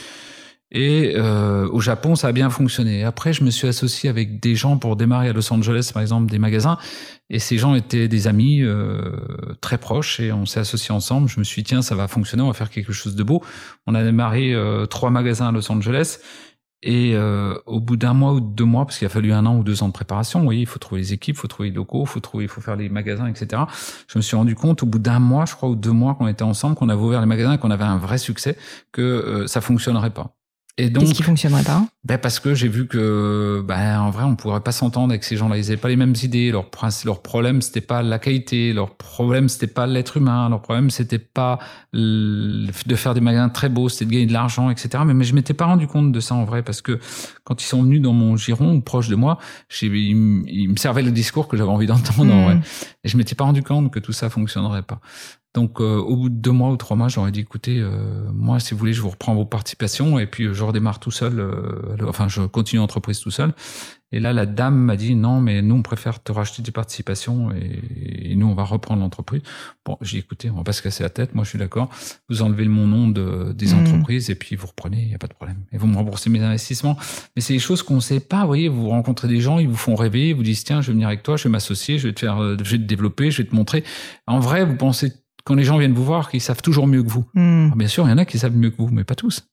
[0.74, 3.04] Et euh, au Japon, ça a bien fonctionné.
[3.04, 6.30] Après, je me suis associé avec des gens pour démarrer à Los Angeles, par exemple,
[6.30, 6.78] des magasins.
[7.28, 9.12] Et ces gens étaient des amis euh,
[9.60, 11.28] très proches et on s'est associés ensemble.
[11.28, 13.42] Je me suis dit, tiens, ça va fonctionner, on va faire quelque chose de beau.
[13.86, 16.18] On a démarré euh, trois magasins à Los Angeles.
[16.82, 19.56] Et euh, au bout d'un mois ou deux mois, parce qu'il a fallu un an
[19.56, 21.74] ou deux ans de préparation, voyez, il faut trouver les équipes, il faut trouver les
[21.76, 23.62] locaux, il faut trouver, il faut faire les magasins, etc.
[24.08, 26.26] Je me suis rendu compte au bout d'un mois, je crois, ou deux mois qu'on
[26.26, 28.56] était ensemble, qu'on avait ouvert les magasins, qu'on avait un vrai succès,
[28.90, 30.34] que euh, ça fonctionnerait pas.
[30.78, 31.84] Et donc, Qu'est-ce qui fonctionnerait pas?
[32.04, 35.36] Ben parce que j'ai vu que, ben en vrai, on pourrait pas s'entendre avec ces
[35.36, 35.58] gens-là.
[35.58, 36.50] Ils avaient pas les mêmes idées.
[36.50, 36.70] Leur
[37.04, 38.72] leur problème, c'était pas la qualité.
[38.72, 40.48] Leur problème, c'était pas l'être humain.
[40.48, 41.58] Leur problème, c'était pas
[41.92, 45.04] de faire des magasins très beaux, c'était de gagner de l'argent, etc.
[45.04, 46.98] Mais, mais je m'étais pas rendu compte de ça en vrai parce que
[47.44, 49.38] quand ils sont venus dans mon giron ou proche de moi,
[49.82, 52.44] ils, me servaient le discours que j'avais envie d'entendre en hmm.
[52.44, 52.60] vrai.
[53.04, 55.00] Et je m'étais pas rendu compte que tout ça fonctionnerait pas.
[55.54, 58.58] Donc euh, au bout de deux mois ou trois mois, j'aurais dit écoutez, euh, moi
[58.58, 61.44] si vous voulez, je vous reprends vos participations et puis euh, je redémarre tout seul.
[62.06, 63.52] enfin, je continue l'entreprise tout seul.
[64.14, 67.50] Et là, la dame m'a dit non, mais nous on préfère te racheter des participations
[67.50, 69.42] et, nous on va reprendre l'entreprise.
[69.84, 71.34] Bon, j'ai écoutez, on va pas se casser la tête.
[71.34, 71.90] Moi, je suis d'accord.
[72.28, 73.78] Vous enlevez mon nom de, des mmh.
[73.78, 75.58] entreprises et puis vous reprenez, il y a pas de problème.
[75.70, 76.96] Et vous me remboursez mes investissements.
[77.36, 78.40] Mais c'est des choses qu'on sait pas.
[78.40, 80.88] Vous voyez, vous rencontrez des gens, ils vous font rêver, ils vous disent tiens, je
[80.88, 83.30] vais venir avec toi, je vais m'associer, je vais te faire, je vais te développer,
[83.30, 83.84] je vais te montrer.
[84.26, 85.12] En vrai, vous pensez
[85.44, 87.24] quand les gens viennent vous voir, qu'ils savent toujours mieux que vous.
[87.34, 87.70] Hmm.
[87.76, 89.48] bien sûr, il y en a qui savent mieux que vous, mais pas tous.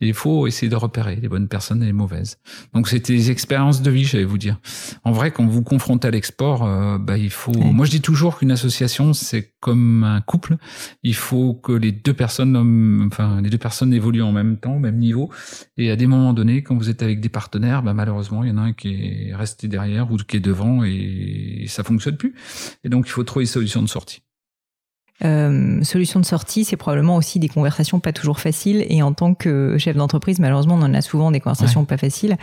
[0.00, 2.38] il faut essayer de repérer les bonnes personnes et les mauvaises.
[2.72, 4.58] Donc c'était des expériences de vie, j'allais vous dire.
[5.04, 7.52] En vrai, quand vous confrontez à l'export, euh, bah, il faut.
[7.52, 10.56] Moi, je dis toujours qu'une association, c'est comme un couple.
[11.02, 14.80] Il faut que les deux personnes, enfin les deux personnes évoluent en même temps, au
[14.80, 15.30] même niveau.
[15.76, 18.52] Et à des moments donnés, quand vous êtes avec des partenaires, bah, malheureusement, il y
[18.52, 22.34] en a un qui est resté derrière ou qui est devant et ça fonctionne plus.
[22.84, 24.22] Et donc, il faut trouver des solutions de sortie.
[25.22, 28.84] Euh, solution de sortie, c'est probablement aussi des conversations pas toujours faciles.
[28.88, 32.36] Et en tant que chef d'entreprise, malheureusement, on en a souvent des conversations pas faciles.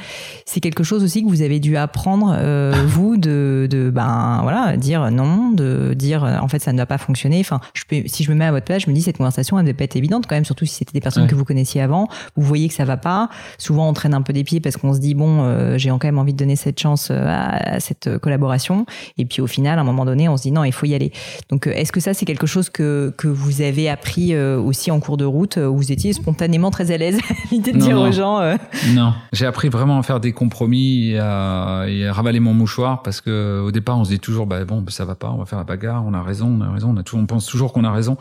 [0.45, 4.77] C'est quelque chose aussi que vous avez dû apprendre, euh, vous, de, de, ben voilà,
[4.77, 7.39] dire non, de dire en fait ça ne va pas fonctionner.
[7.41, 9.57] Enfin, je peux, si je me mets à votre place, je me dis cette conversation
[9.57, 11.45] elle ne devait pas être évidente quand même, surtout si c'était des personnes que vous
[11.45, 12.07] connaissiez avant.
[12.37, 13.29] Vous voyez que ça va pas.
[13.57, 16.05] Souvent, on traîne un peu des pieds parce qu'on se dit bon, euh, j'ai quand
[16.05, 18.85] même envie de donner cette chance euh, à, à, cette collaboration.
[19.17, 20.95] Et puis au final, à un moment donné, on se dit non, il faut y
[20.95, 21.11] aller.
[21.49, 24.99] Donc, est-ce que ça c'est quelque chose que, que vous avez appris euh, aussi en
[24.99, 27.19] cours de route où vous étiez spontanément très à l'aise
[27.51, 28.55] l'idée de dire aux gens euh,
[28.93, 33.61] Non, j'ai appris vraiment à faire des compromis et à, ravaler mon mouchoir parce que
[33.65, 35.65] au départ on se dit toujours bah bon ça va pas, on va faire la
[35.65, 37.91] bagarre, on a raison, on a raison, on a toujours, on pense toujours qu'on a
[37.91, 38.17] raison.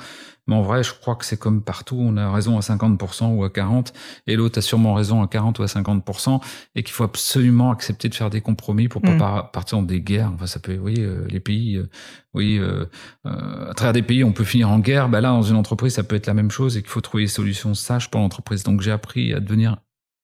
[0.50, 3.44] Mais en vrai, je crois que c'est comme partout, on a raison à 50% ou
[3.44, 3.92] à 40%,
[4.26, 6.40] et l'autre a sûrement raison à 40 ou à 50%,
[6.74, 9.50] et qu'il faut absolument accepter de faire des compromis pour pas mm.
[9.52, 10.32] partir dans des guerres.
[10.34, 11.88] Enfin, ça peut, vous voyez, euh, les pays, euh,
[12.34, 12.86] oui, euh,
[13.24, 15.08] à travers des pays, on peut finir en guerre.
[15.08, 17.22] Bah là, dans une entreprise, ça peut être la même chose, et qu'il faut trouver
[17.22, 18.64] des solutions sages pour l'entreprise.
[18.64, 19.76] Donc, j'ai appris à devenir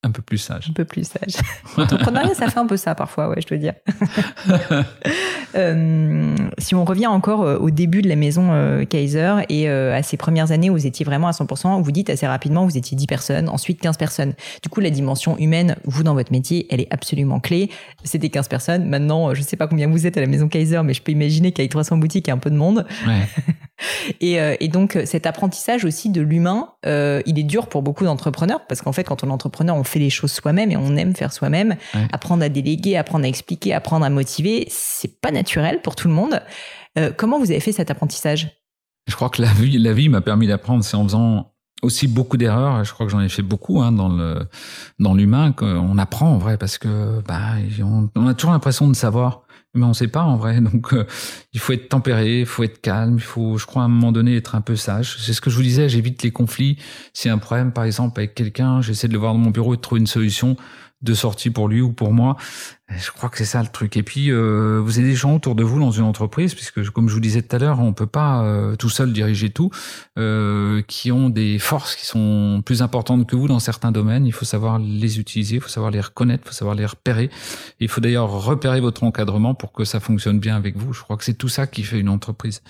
[0.07, 0.69] un peu plus sage.
[0.71, 1.43] Un peu plus sage.
[1.77, 3.75] L'entrepreneuriat, ça fait un peu ça parfois, ouais, je dois dire.
[5.57, 9.97] euh, si on revient encore euh, au début de la maison euh, Kaiser et euh,
[9.97, 12.79] à ces premières années où vous étiez vraiment à 100%, vous dites assez rapidement, vous
[12.79, 14.35] étiez 10 personnes, ensuite 15 personnes.
[14.63, 17.71] Du coup, la dimension humaine, vous dans votre métier, elle est absolument clé.
[18.05, 18.89] C'était 15 personnes.
[18.89, 21.13] Maintenant, je ne sais pas combien vous êtes à la maison Kaiser, mais je peux
[21.13, 22.87] imaginer qu'avec 300 boutiques, il y a un peu de monde.
[23.07, 23.27] Ouais.
[24.21, 28.05] Et, euh, et, donc cet apprentissage aussi de l'humain, euh, il est dur pour beaucoup
[28.05, 30.97] d'entrepreneurs parce qu'en fait, quand on est entrepreneur, on fait les choses soi-même et on
[30.97, 31.77] aime faire soi-même.
[32.13, 36.15] Apprendre à déléguer, apprendre à expliquer, apprendre à motiver, c'est pas naturel pour tout le
[36.15, 36.41] monde.
[36.99, 38.49] Euh, comment vous avez fait cet apprentissage?
[39.07, 42.37] Je crois que la vie, la vie m'a permis d'apprendre, c'est en faisant aussi beaucoup
[42.37, 42.83] d'erreurs.
[42.85, 44.49] Je crois que j'en ai fait beaucoup hein, dans le
[44.99, 45.53] dans l'humain.
[45.53, 47.55] qu'on apprend en vrai parce que bah
[48.17, 49.43] on, a toujours l'impression de savoir,
[49.77, 50.61] mais on sait pas en vrai.
[50.61, 51.07] Donc euh,
[51.53, 54.13] il faut être tempéré, il faut être calme, il faut, je crois, à un moment
[54.13, 55.17] donné être un peu sage.
[55.21, 55.89] C'est ce que je vous disais.
[55.89, 56.79] J'évite les conflits.
[57.13, 59.51] S'il y a un problème, par exemple, avec quelqu'un, j'essaie de le voir dans mon
[59.51, 60.57] bureau et de trouver une solution
[61.07, 62.37] de sortie pour lui ou pour moi.
[62.89, 63.97] Je crois que c'est ça le truc.
[63.97, 67.09] Et puis, euh, vous avez des gens autour de vous dans une entreprise, puisque comme
[67.09, 69.71] je vous disais tout à l'heure, on peut pas euh, tout seul diriger tout,
[70.19, 74.25] euh, qui ont des forces qui sont plus importantes que vous dans certains domaines.
[74.25, 77.29] Il faut savoir les utiliser, il faut savoir les reconnaître, il faut savoir les repérer.
[77.81, 80.93] Il faut d'ailleurs repérer votre encadrement pour que ça fonctionne bien avec vous.
[80.93, 82.63] Je crois que c'est tout ça qui fait une entreprise.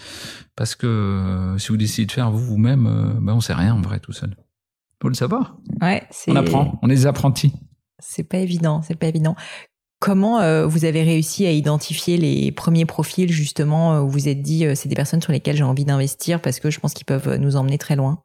[0.57, 3.75] Parce que euh, si vous décidez de faire vous vous-même, euh, ben on sait rien
[3.75, 4.35] en vrai tout seul.
[5.03, 5.59] Faut le savoir.
[5.83, 7.53] Ouais, on apprend, on est des apprentis.
[7.99, 9.37] C'est pas évident, c'est pas évident.
[9.99, 14.43] Comment euh, vous avez réussi à identifier les premiers profils justement euh, où vous êtes
[14.43, 17.07] dit euh, c'est des personnes sur lesquelles j'ai envie d'investir parce que je pense qu'ils
[17.07, 18.23] peuvent nous emmener très loin?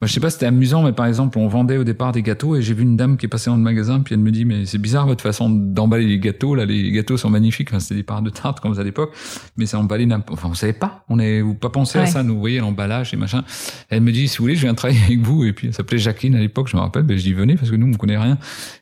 [0.00, 2.54] Moi, je sais pas, c'était amusant, mais par exemple, on vendait au départ des gâteaux
[2.54, 4.44] et j'ai vu une dame qui est passée dans le magasin, puis elle me dit,
[4.44, 6.54] mais c'est bizarre votre façon d'emballer les gâteaux.
[6.54, 7.70] Là, les gâteaux sont magnifiques.
[7.70, 9.12] Enfin, c'était des parts de tarte comme ça à l'époque,
[9.56, 10.38] mais c'est emballé n'importe.
[10.38, 13.42] Enfin, vous savez pas, on vous pas pensé à ça, nous voyez l'emballage et machin.
[13.88, 15.42] Elle me dit, si vous voulez, je viens travailler avec vous.
[15.42, 17.02] Et puis, elle s'appelait Jacqueline à l'époque, je me rappelle.
[17.02, 18.38] Ben, je dis venez parce que nous, on connaît rien.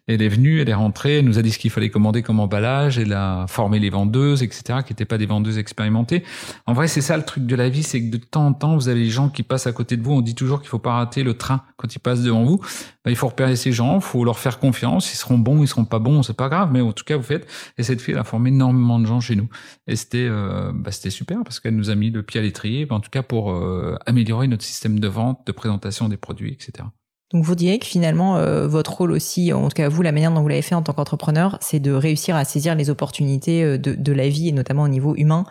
[0.09, 2.39] Elle est venue, elle est rentrée, elle nous a dit ce qu'il fallait commander comme
[2.39, 2.99] emballage.
[2.99, 6.23] Elle a formé les vendeuses, etc., qui n'étaient pas des vendeuses expérimentées.
[6.67, 8.77] En vrai, c'est ça le truc de la vie, c'est que de temps en temps,
[8.77, 10.13] vous avez les gens qui passent à côté de vous.
[10.13, 12.59] On dit toujours qu'il faut pas rater le train quand ils passent devant vous,
[13.05, 15.13] bah, il faut repérer ces gens, faut leur faire confiance.
[15.13, 17.25] Ils seront bons, ils seront pas bons, c'est pas grave, mais en tout cas, vous
[17.25, 17.49] faites.
[17.77, 19.49] Et cette fille, elle a formé énormément de gens chez nous.
[19.89, 22.87] Et c'était, euh, bah, c'était super parce qu'elle nous a mis le pied à l'étrier,
[22.91, 26.85] en tout cas pour euh, améliorer notre système de vente, de présentation des produits, etc.
[27.33, 30.31] Donc vous diriez que finalement euh, votre rôle aussi, en tout cas vous, la manière
[30.33, 33.95] dont vous l'avez fait en tant qu'entrepreneur, c'est de réussir à saisir les opportunités de,
[33.95, 35.45] de, la vie et notamment au niveau humain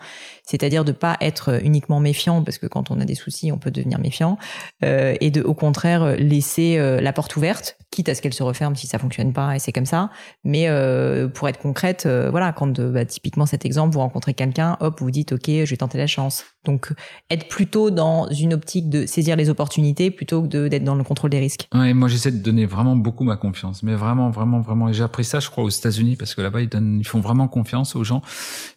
[0.46, 3.70] c'est-à-dire de pas être uniquement méfiant parce que quand on a des soucis, on peut
[3.70, 4.38] devenir méfiant,
[4.84, 8.42] euh, et de au contraire laisser euh, la porte ouverte, quitte à ce qu'elle se
[8.42, 10.10] referme si ça fonctionne pas et c'est comme ça.
[10.44, 14.76] Mais euh, pour être concrète, euh, voilà, quand bah, typiquement cet exemple, vous rencontrez quelqu'un,
[14.80, 16.44] hop, vous dites ok, je vais tenter la chance.
[16.64, 16.92] Donc
[17.30, 21.30] être plutôt dans une optique de saisir les opportunités plutôt que d'être dans le contrôle
[21.30, 21.68] des risques.
[21.74, 24.88] Ouais, moi j'essaie de donner vraiment beaucoup ma confiance, mais vraiment, vraiment, vraiment.
[24.88, 27.96] Et j'ai appris ça, je crois, aux États-Unis parce que là-bas ils font vraiment confiance
[27.96, 28.20] aux gens.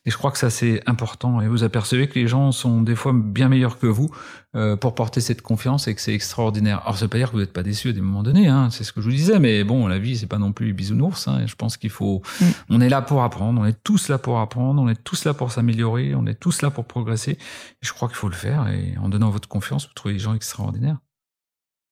[0.06, 1.42] Et je crois que ça c'est important.
[1.60, 4.10] Vous apercevez que les gens sont des fois bien meilleurs que vous
[4.56, 6.82] euh, pour porter cette confiance et que c'est extraordinaire.
[6.84, 8.70] Alors ça veut pas dire que vous n'êtes pas déçu à des moments donnés, hein,
[8.72, 11.28] c'est ce que je vous disais, mais bon, la vie c'est pas non plus bisounours.
[11.28, 12.46] Hein, je pense qu'il faut, mm.
[12.70, 15.34] on est là pour apprendre, on est tous là pour apprendre, on est tous là
[15.34, 17.32] pour s'améliorer, on est tous là pour progresser.
[17.32, 17.38] Et
[17.82, 20.34] je crois qu'il faut le faire et en donnant votre confiance, vous trouvez des gens
[20.34, 20.98] extraordinaires.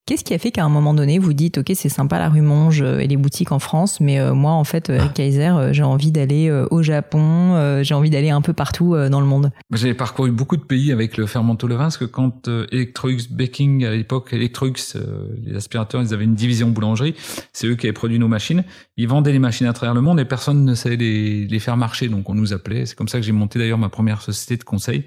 [0.08, 2.40] Qu'est-ce qui a fait qu'à un moment donné, vous dites, OK, c'est sympa la rue
[2.40, 5.74] Monge euh, et les boutiques en France, mais euh, moi, en fait, avec Kaiser, euh,
[5.74, 9.52] j'ai envie d'aller au Japon, j'ai envie d'aller un peu partout dans le monde.
[9.74, 13.92] J'ai parcouru beaucoup de pays avec le fermento levain, parce que quand Electrolux Baking, à
[13.92, 14.96] l'époque, Electrolux,
[15.44, 17.14] les aspirateurs, ils avaient une division boulangerie,
[17.52, 18.64] c'est eux qui avaient produit nos machines.
[18.96, 21.76] Ils vendaient les machines à travers le monde et personne ne savait les, les faire
[21.76, 22.86] marcher, donc on nous appelait.
[22.86, 25.04] C'est comme ça que j'ai monté d'ailleurs ma première société de conseil,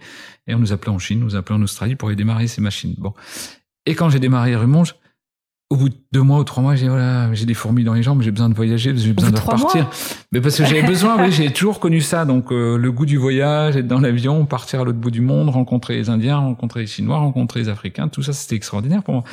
[0.47, 2.61] et on nous appelait en Chine, on nous appelait en Australie pour y démarrer ces
[2.61, 2.95] machines.
[2.99, 3.15] Bon.
[3.87, 4.95] Et quand j'ai démarré Rumonge,
[5.70, 8.02] au bout de deux mois ou trois mois, j'ai voilà, j'ai des fourmis dans les
[8.02, 9.88] jambes, j'ai besoin de voyager, j'ai besoin de repartir.
[10.33, 12.24] Mais parce que j'avais besoin, oui, j'ai toujours connu ça.
[12.24, 15.48] Donc euh, le goût du voyage, être dans l'avion, partir à l'autre bout du monde,
[15.48, 19.24] rencontrer les Indiens, rencontrer les Chinois, rencontrer les Africains, tout ça, c'était extraordinaire pour moi.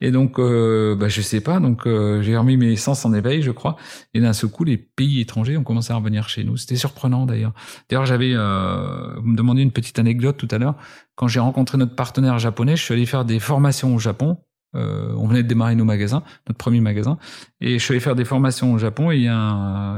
[0.00, 3.42] Et donc, euh, bah, je sais pas, donc euh, j'ai remis mes sens en éveil,
[3.42, 3.76] je crois.
[4.14, 6.56] Et d'un seul coup, les pays étrangers ont commencé à revenir chez nous.
[6.56, 7.52] C'était surprenant d'ailleurs.
[7.90, 10.76] D'ailleurs, j'avais, euh, vous me demandez une petite anecdote tout à l'heure.
[11.16, 14.38] Quand j'ai rencontré notre partenaire japonais, je suis allé faire des formations au Japon
[14.74, 17.18] euh, on venait de démarrer nos magasins, notre premier magasin,
[17.60, 19.34] et je suis allé faire des formations au Japon et il y a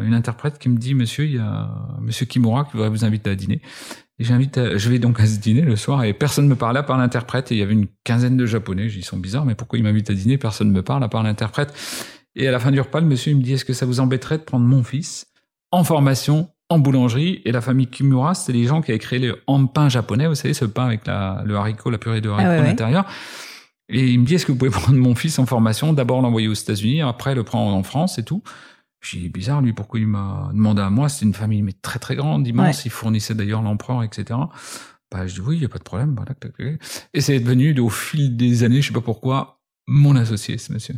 [0.03, 1.69] une interprète qui me dit Monsieur, il y a
[2.01, 3.61] Monsieur Kimura qui voudrait vous inviter à dîner.
[4.19, 6.85] Et j'invite, je vais donc à ce dîner le soir et personne me parle à
[6.85, 8.87] part l'interprète et il y avait une quinzaine de Japonais.
[8.87, 10.39] Ils sont bizarres, mais pourquoi ils m'invitent à dîner?
[10.39, 11.73] Personne ne me parle à part l'interprète.
[12.37, 14.01] Et à la fin du repas, le monsieur il me dit Est-ce que ça vous
[14.01, 15.27] embêterait de prendre mon fils
[15.73, 17.43] en formation en boulangerie?
[17.45, 19.41] Et la famille Kimura, c'est les gens qui avaient créé le
[19.73, 22.61] pain japonais, vous savez, ce pain avec la, le haricot, la purée de haricot ah
[22.61, 23.07] à l'intérieur.
[23.89, 26.49] Et il me dit, est-ce que vous pouvez prendre mon fils en formation, d'abord l'envoyer
[26.49, 28.43] aux États-Unis, après le prendre en France et tout.
[29.03, 31.09] J'ai dit, bizarre, lui, pourquoi il m'a demandé à moi?
[31.09, 32.87] C'est une famille mais très très grande, immense.
[32.87, 34.39] Il fournissait d'ailleurs l'empereur, etc.
[35.11, 36.17] Bah, je dis, oui, il n'y a pas de problème.
[37.13, 40.95] Et c'est devenu, au fil des années, je sais pas pourquoi, mon associé, ce monsieur.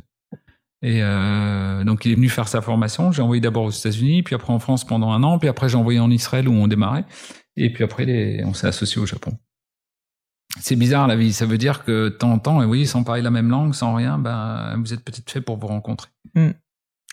[0.83, 3.11] Et euh, donc, il est venu faire sa formation.
[3.11, 5.77] J'ai envoyé d'abord aux États-Unis, puis après en France pendant un an, puis après j'ai
[5.77, 7.05] envoyé en Israël où on démarrait.
[7.57, 9.37] Et puis après, on s'est associé au Japon.
[10.61, 11.33] C'est bizarre la vie.
[11.33, 14.77] Ça veut dire que temps, et oui, sans parler la même langue, sans rien, ben,
[14.79, 16.09] vous êtes peut-être fait pour vous rencontrer.
[16.35, 16.51] Mm.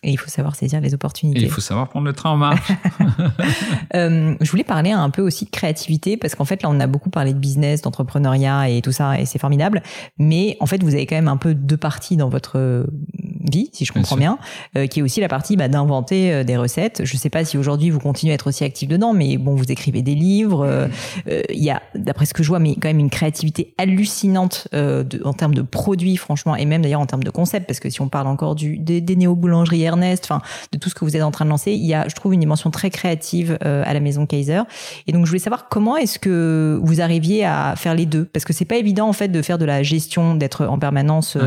[0.03, 1.39] Et il faut savoir saisir les opportunités.
[1.39, 2.71] Et il faut savoir prendre le train en marche.
[3.95, 6.87] euh, je voulais parler un peu aussi de créativité parce qu'en fait là on a
[6.87, 9.81] beaucoup parlé de business, d'entrepreneuriat et tout ça et c'est formidable.
[10.17, 12.85] Mais en fait vous avez quand même un peu deux parties dans votre
[13.51, 14.37] vie, si je comprends bien,
[14.77, 17.01] euh, qui est aussi la partie bah, d'inventer euh, des recettes.
[17.03, 19.71] Je sais pas si aujourd'hui vous continuez à être aussi actif dedans, mais bon, vous
[19.71, 20.89] écrivez des livres.
[21.27, 25.21] Il y a, d'après ce que je vois, mais quand même une créativité hallucinante de,
[25.23, 28.01] en termes de produits, franchement, et même d'ailleurs en termes de concept, parce que si
[28.01, 31.23] on parle encore du, des, des néo-boulangeries Ernest, enfin, de tout ce que vous êtes
[31.23, 33.99] en train de lancer, il y a, je trouve, une dimension très créative à la
[33.99, 34.61] maison Kaiser.
[35.07, 38.45] Et donc, je voulais savoir comment est-ce que vous arriviez à faire les deux, parce
[38.45, 41.37] que c'est pas évident en fait de faire de la gestion, d'être en permanence,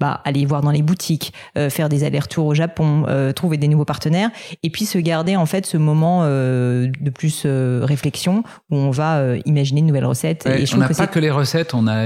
[0.00, 3.68] bah, aller voir dans les boutiques, euh, faire des allers-retours au Japon, euh, trouver des
[3.68, 4.30] nouveaux partenaires,
[4.62, 9.36] et puis se garder en fait ce moment euh, de plus réflexion où on va
[9.44, 10.46] imaginer de nouvelles recettes.
[10.46, 12.04] et on n'a pas que les recettes, on a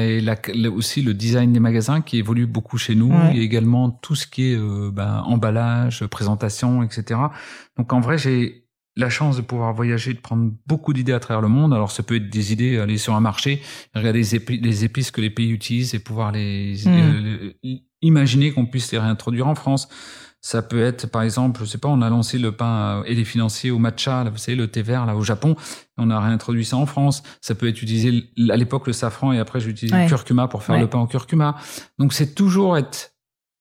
[0.74, 4.52] aussi le design des magasins qui évolue beaucoup chez nous, et également tout ce qui
[4.52, 4.58] est
[4.92, 7.20] ben, emballage, présentation, etc.
[7.76, 11.40] Donc en vrai, j'ai la chance de pouvoir voyager, de prendre beaucoup d'idées à travers
[11.40, 11.72] le monde.
[11.72, 13.62] Alors, ça peut être des idées, aller sur un marché,
[13.94, 18.98] regarder les, épices, que les pays utilisent et pouvoir les, hmm imaginer qu'on puisse les
[18.98, 19.88] réintroduire en France.
[20.40, 23.24] Ça peut être, par exemple, je sais pas, on a lancé le pain et les
[23.24, 25.56] financiers au matcha, là, vous savez, le thé vert, là, au Japon.
[25.96, 27.24] On a réintroduit ça en France.
[27.40, 30.62] Ça peut être utilisé, à l'époque, le safran, et après, j'ai utilisé le curcuma pour
[30.62, 31.56] faire le pain au curcuma.
[31.98, 33.14] Donc, c'est toujours être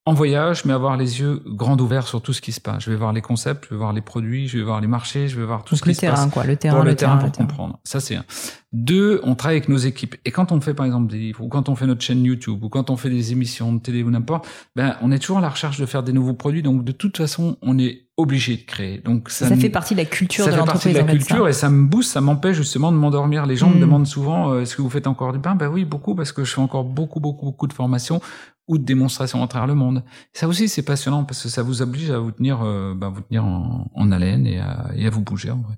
[0.08, 2.82] en voyage, mais avoir les yeux grands ouverts sur tout ce qui se passe.
[2.82, 5.28] Je vais voir les concepts, je vais voir les produits, je vais voir les marchés,
[5.28, 6.28] je vais voir tout ce qui se passe.
[6.28, 7.78] Quoi, le terrain, pour le, terrain, pour comprendre.
[7.84, 8.24] Ça, c'est un.
[8.72, 10.16] Deux, on travaille avec nos équipes.
[10.24, 12.64] Et quand on fait, par exemple, des livres, ou quand on fait notre chaîne YouTube,
[12.64, 15.42] ou quand on fait des émissions de télé ou n'importe, ben, on est toujours à
[15.42, 16.64] la recherche de faire des nouveaux produits.
[16.64, 19.00] Donc, de toute façon, on est obligé de créer.
[19.00, 20.84] Donc, ça, ça fait partie de la culture de l'entreprise.
[20.84, 23.46] Ça fait partie de la culture et ça me booste, ça m'empêche justement de m'endormir.
[23.46, 23.82] Les gens me hmm.
[23.82, 25.56] demandent souvent, euh, est-ce que vous faites encore du pain?
[25.56, 28.22] Ben oui, beaucoup, parce que je fais encore beaucoup, beaucoup, beaucoup de formations
[28.68, 30.04] ou de démonstrations à travers le monde.
[30.34, 33.22] ça aussi, c'est passionnant parce que ça vous oblige à vous tenir, euh, bah, vous
[33.22, 35.52] tenir en, en haleine et à, et à, vous bouger.
[35.52, 35.76] En vrai.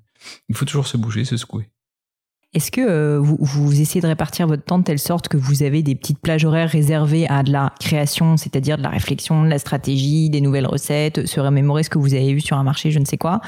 [0.48, 1.70] Il faut toujours se bouger, se secouer.
[2.52, 5.62] Est-ce que euh, vous, vous, essayez de répartir votre temps de telle sorte que vous
[5.62, 9.48] avez des petites plages horaires réservées à de la création, c'est-à-dire de la réflexion, de
[9.48, 12.90] la stratégie, des nouvelles recettes, se remémorer ce que vous avez vu sur un marché,
[12.90, 13.40] je ne sais quoi,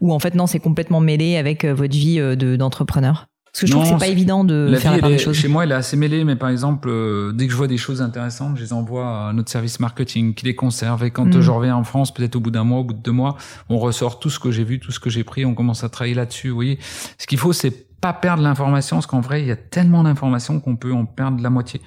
[0.00, 2.18] ou en fait non, c'est complètement mêlé avec euh, votre vie
[2.58, 3.27] d'entrepreneur?
[3.58, 5.36] Parce que je trouve que c'est pas évident de faire la part des choses.
[5.36, 7.76] Chez moi, elle est assez mêlée, mais par exemple, euh, dès que je vois des
[7.76, 11.02] choses intéressantes, je les envoie à notre service marketing qui les conserve.
[11.02, 11.40] Et quand mm.
[11.40, 13.36] je reviens en France, peut-être au bout d'un mois, au bout de deux mois,
[13.68, 15.88] on ressort tout ce que j'ai vu, tout ce que j'ai pris, on commence à
[15.88, 16.50] travailler là-dessus.
[16.50, 16.78] Vous voyez,
[17.18, 20.60] ce qu'il faut, c'est pas perdre l'information, parce qu'en vrai, il y a tellement d'informations
[20.60, 21.80] qu'on peut en perdre la moitié.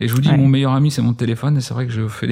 [0.00, 2.08] Et je vous dis, mon meilleur ami, c'est mon téléphone, et c'est vrai que je
[2.08, 2.30] fais,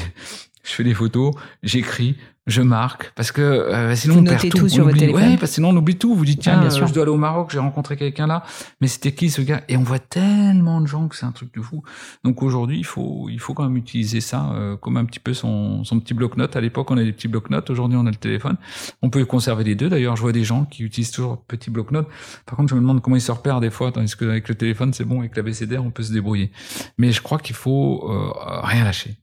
[0.63, 4.69] je fais des photos, j'écris, je marque parce que euh, sinon vous on perd tout.
[4.69, 5.23] sur votre téléphone.
[5.23, 6.15] Ouais, parce que sinon on oublie tout.
[6.15, 6.87] Vous dites tiens, bien sûr.
[6.87, 8.43] je dois aller au Maroc, j'ai rencontré quelqu'un là,
[8.81, 9.63] mais c'était qui ce gars?
[9.69, 11.83] Et on voit tellement de gens que c'est un truc de fou.
[12.25, 15.35] Donc aujourd'hui, il faut il faut quand même utiliser ça euh, comme un petit peu
[15.35, 16.57] son son petit bloc-notes.
[16.57, 17.71] À l'époque, on a des petits bloc-notes.
[17.71, 18.57] Aujourd'hui, on a le téléphone.
[19.03, 19.89] On peut conserver les deux.
[19.89, 22.09] D'ailleurs, je vois des gens qui utilisent toujours petit bloc-notes.
[22.47, 24.55] Par contre, je me demande comment ils se repèrent des fois, tandis que avec le
[24.55, 26.51] téléphone, c'est bon, avec la BCDR, on peut se débrouiller.
[26.99, 29.19] Mais je crois qu'il faut euh, rien lâcher.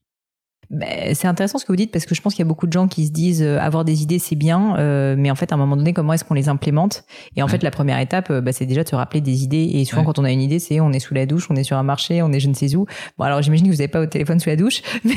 [0.69, 2.67] Ben, c'est intéressant ce que vous dites parce que je pense qu'il y a beaucoup
[2.67, 5.51] de gens qui se disent euh, avoir des idées c'est bien, euh, mais en fait
[5.53, 7.05] à un moment donné comment est-ce qu'on les implémente?
[7.37, 9.69] Et en fait la première étape, euh, bah, c'est déjà de se rappeler des idées.
[9.75, 11.63] Et souvent quand on a une idée, c'est on est sous la douche, on est
[11.63, 12.85] sur un marché, on est je ne sais où.
[13.17, 14.81] Bon alors j'imagine que vous n'avez pas votre téléphone sous la douche.
[15.05, 15.15] Mais...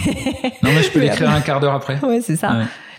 [0.62, 1.98] Non mais je peux l'écrire un quart d'heure après.
[2.00, 2.54] Ouais c'est ça.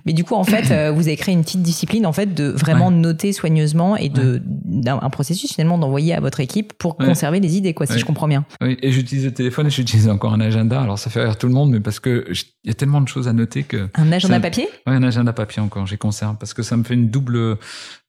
[0.05, 2.45] Mais du coup, en fait, euh, vous avez créé une petite discipline en fait de
[2.49, 4.41] vraiment noter soigneusement et de
[4.87, 8.27] un processus finalement d'envoyer à votre équipe pour conserver les idées, quoi, si je comprends
[8.27, 8.45] bien.
[8.61, 10.81] Oui, et j'utilise le téléphone et j'utilise encore un agenda.
[10.81, 12.25] Alors ça fait rire tout le monde, mais parce que
[12.63, 13.89] il y a tellement de choses à noter que.
[13.95, 15.87] Un agenda papier Oui, un agenda papier encore.
[15.87, 17.57] J'ai conserve parce que ça me fait une double,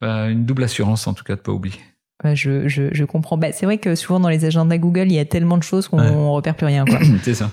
[0.00, 1.81] bah, une double assurance en tout cas de pas oublier.
[2.24, 3.37] je, je, je comprends.
[3.37, 5.88] Bah, c'est vrai que souvent dans les agendas Google, il y a tellement de choses
[5.88, 6.85] qu'on ne repère plus rien.
[7.22, 7.50] c'est ça.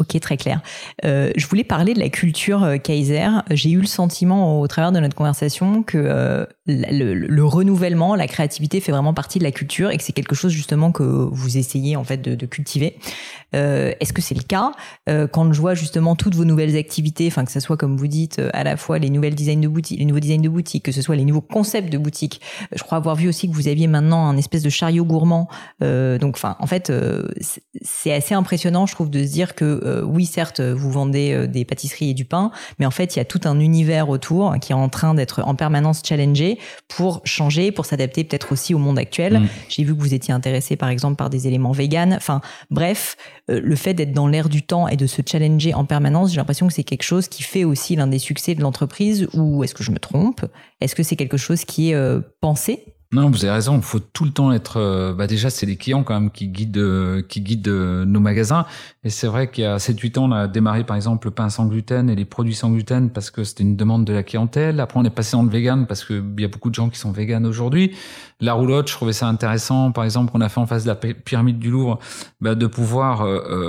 [0.00, 0.62] Ok, très clair.
[1.04, 3.28] Euh, je voulais parler de la culture euh, Kaiser.
[3.50, 8.80] J'ai eu le sentiment au travers de notre conversation que euh, le, renouvellement, la créativité
[8.80, 11.96] fait vraiment partie de la culture et que c'est quelque chose justement que vous essayez
[11.96, 12.96] en fait de, cultiver.
[13.54, 14.72] Euh, Est-ce que c'est le cas
[15.08, 18.06] euh, quand je vois justement toutes vos nouvelles activités, enfin que ce soit comme vous
[18.06, 20.84] dites euh, à la fois les nouvelles designs de boutique, les nouveaux designs de boutique,
[20.84, 22.40] que ce soit les nouveaux concepts de boutique.
[22.72, 25.48] Je crois avoir vu aussi que vous aviez maintenant un espèce de chariot gourmand.
[25.82, 26.92] Euh, donc enfin en fait
[27.82, 32.10] c'est assez impressionnant je trouve de se dire que oui certes vous vendez des pâtisseries
[32.10, 34.76] et du pain, mais en fait il y a tout un univers autour qui est
[34.76, 36.58] en train d'être en permanence challengé
[36.88, 39.40] pour changer, pour s'adapter peut-être aussi au monde actuel.
[39.40, 39.48] Mm.
[39.68, 42.14] J'ai vu que vous étiez intéressé par exemple par des éléments véganes.
[42.14, 45.84] Enfin, bref, euh, le fait d'être dans l'air du temps et de se challenger en
[45.84, 49.28] permanence, j'ai l'impression que c'est quelque chose qui fait aussi l'un des succès de l'entreprise.
[49.34, 50.44] Ou est-ce que je me trompe?
[50.80, 52.84] Est-ce que c'est quelque chose qui est euh, pensé?
[53.12, 53.76] Non, vous avez raison.
[53.76, 54.76] Il faut tout le temps être.
[54.76, 58.20] Euh, bah déjà, c'est les clients quand même qui guident, euh, qui guident euh, nos
[58.20, 58.66] magasins.
[59.02, 61.48] Et c'est vrai qu'il y a 7-8 ans, on a démarré par exemple le pain
[61.48, 64.78] sans gluten et les produits sans gluten parce que c'était une demande de la clientèle.
[64.78, 67.00] Après, on est passé dans le vegan parce qu'il y a beaucoup de gens qui
[67.00, 67.96] sont véganes aujourd'hui.
[68.38, 69.90] La roulotte, je trouvais ça intéressant.
[69.90, 71.98] Par exemple, qu'on a fait en face de la pyramide du Louvre,
[72.40, 73.26] bah, de pouvoir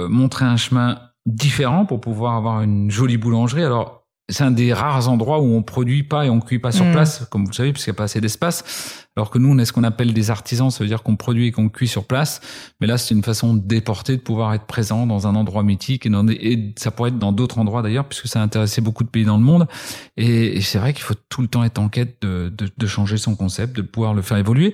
[0.08, 3.64] montrer un chemin différent pour pouvoir avoir une jolie boulangerie.
[3.64, 6.86] Alors c'est un des rares endroits où on produit pas et on cuit pas sur
[6.86, 6.92] mm.
[6.92, 9.01] place, comme vous le savez, puisqu'il n'y a pas assez d'espace.
[9.18, 11.48] Alors que nous, on est ce qu'on appelle des artisans, ça veut dire qu'on produit
[11.48, 12.40] et qu'on cuit sur place.
[12.80, 16.10] Mais là, c'est une façon déportée de pouvoir être présent dans un endroit mythique et,
[16.40, 19.26] et ça pourrait être dans d'autres endroits d'ailleurs, puisque ça a intéressé beaucoup de pays
[19.26, 19.68] dans le monde.
[20.16, 23.76] Et, c'est vrai qu'il faut tout le temps être en quête de, changer son concept,
[23.76, 24.74] de pouvoir le faire évoluer.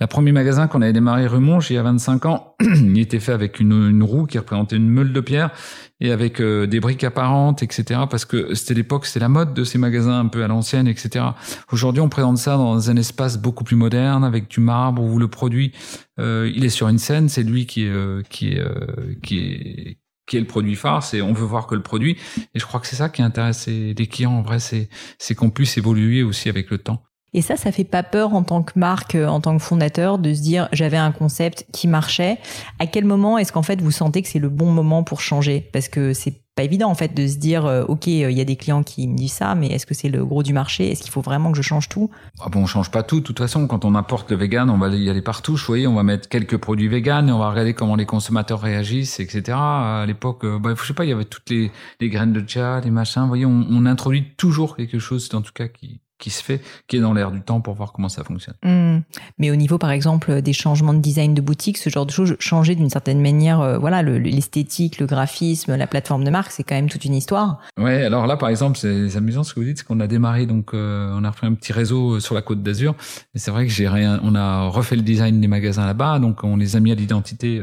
[0.00, 3.20] La premier magasin qu'on avait démarré rue Monge il y a 25 ans, il était
[3.20, 5.52] fait avec une, une roue qui représentait une meule de pierre
[6.00, 8.00] et avec euh, des briques apparentes, etc.
[8.10, 11.24] Parce que c'était l'époque, c'était la mode de ces magasins un peu à l'ancienne, etc.
[11.72, 15.28] Aujourd'hui, on présente ça dans un espace beaucoup plus moderne, avec du marbre où le
[15.28, 15.72] produit,
[16.18, 19.98] euh, il est sur une scène, c'est lui qui est, euh, qui est, qui est
[20.26, 22.16] qui est le produit phare, c'est on veut voir que le produit.
[22.54, 25.78] Et je crois que c'est ça qui intéresse les clients en vrai, c'est qu'on puisse
[25.78, 27.04] évoluer aussi avec le temps.
[27.36, 30.18] Et ça, ça fait pas peur en tant que marque, euh, en tant que fondateur,
[30.18, 32.38] de se dire j'avais un concept qui marchait.
[32.78, 35.68] À quel moment est-ce qu'en fait vous sentez que c'est le bon moment pour changer?
[35.70, 38.40] Parce que c'est pas évident en fait de se dire euh, ok euh, il y
[38.40, 40.90] a des clients qui me disent ça mais est-ce que c'est le gros du marché?
[40.90, 42.08] Est-ce qu'il faut vraiment que je change tout?
[42.40, 43.20] Ah bon on change pas tout.
[43.20, 45.86] De toute façon quand on apporte le vegan on va y aller partout vous voyez.
[45.86, 49.58] On va mettre quelques produits vegan et on va regarder comment les consommateurs réagissent etc
[49.58, 51.70] à l'époque bah, je sais pas il y avait toutes les,
[52.00, 55.52] graines de chia les machins vous voyez on, on introduit toujours quelque chose en tout
[55.52, 58.24] cas qui qui se fait, qui est dans l'air du temps pour voir comment ça
[58.24, 58.54] fonctionne.
[58.62, 59.00] Hmm.
[59.38, 62.36] Mais au niveau, par exemple, des changements de design de boutique, ce genre de choses,
[62.38, 66.74] changer d'une certaine manière, euh, voilà, l'esthétique, le, graphisme, la plateforme de marque, c'est quand
[66.74, 67.60] même toute une histoire.
[67.78, 70.46] Ouais, alors là, par exemple, c'est amusant ce que vous dites, c'est qu'on a démarré,
[70.46, 72.94] donc, euh, on a refait un petit réseau euh, sur la Côte d'Azur,
[73.34, 76.44] et c'est vrai que j'ai rien, on a refait le design des magasins là-bas, donc
[76.44, 77.60] on les a mis à l'identité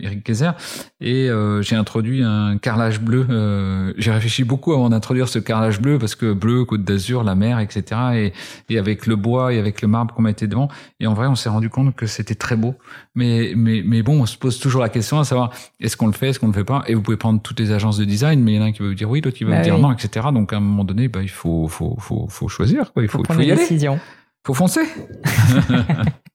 [0.00, 0.50] Eric Kaiser,
[1.00, 1.28] et
[1.60, 3.94] j'ai introduit un carrelage bleu.
[3.98, 7.60] j'ai réfléchi beaucoup avant d'introduire ce carrelage bleu parce que bleu, Côte d'Azur, la mer,
[7.60, 7.93] etc.
[8.16, 8.32] Et,
[8.68, 10.68] et, avec le bois et avec le marbre qu'on mettait devant.
[11.00, 12.74] Et en vrai, on s'est rendu compte que c'était très beau.
[13.14, 16.12] Mais, mais, mais bon, on se pose toujours la question à savoir est-ce qu'on le
[16.12, 16.84] fait, est-ce qu'on le fait pas?
[16.86, 18.72] Et vous pouvez prendre toutes les agences de design, mais il y en a un
[18.72, 20.28] qui va vous dire oui, l'autre qui va bah vous dire non, etc.
[20.32, 22.92] Donc à un moment donné, bah, il faut, faut, faut, faut choisir.
[22.92, 23.02] Quoi.
[23.02, 23.60] Il faut, faut prendre faut y aller.
[23.60, 23.98] Décision.
[24.46, 24.82] Faut foncer.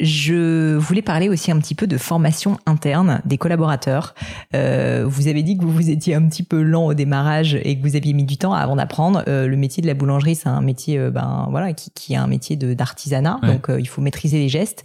[0.00, 4.14] Je voulais parler aussi un petit peu de formation interne des collaborateurs.
[4.54, 7.82] Euh, vous avez dit que vous étiez un petit peu lent au démarrage et que
[7.82, 9.22] vous aviez mis du temps avant d'apprendre.
[9.28, 12.16] Euh, le métier de la boulangerie, c'est un métier, euh, ben voilà, qui, qui est
[12.16, 14.84] un métier d'artisanat, donc il faut maîtriser les gestes.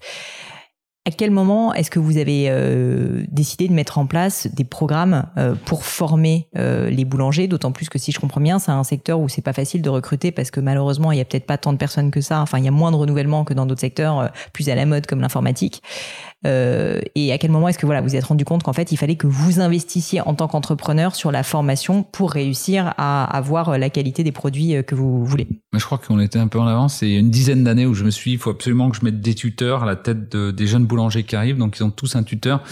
[1.10, 5.26] À quel moment est-ce que vous avez euh, décidé de mettre en place des programmes
[5.38, 7.47] euh, pour former euh, les boulangers?
[7.47, 9.89] D'autant plus que si je comprends bien, c'est un secteur où c'est pas facile de
[9.89, 12.41] recruter parce que malheureusement il y a peut-être pas tant de personnes que ça.
[12.41, 15.07] Enfin, il y a moins de renouvellement que dans d'autres secteurs plus à la mode
[15.07, 15.82] comme l'informatique.
[16.45, 18.97] Euh, et à quel moment est-ce que voilà vous êtes rendu compte qu'en fait il
[18.97, 23.89] fallait que vous investissiez en tant qu'entrepreneur sur la formation pour réussir à avoir la
[23.89, 25.47] qualité des produits euh, que vous voulez?
[25.73, 26.95] Je crois qu'on était un peu en avance.
[26.95, 29.19] C'est une dizaine d'années où je me suis dit il faut absolument que je mette
[29.19, 31.57] des tuteurs à la tête de, des jeunes boulangers qui arrivent.
[31.57, 32.63] Donc ils ont tous un tuteur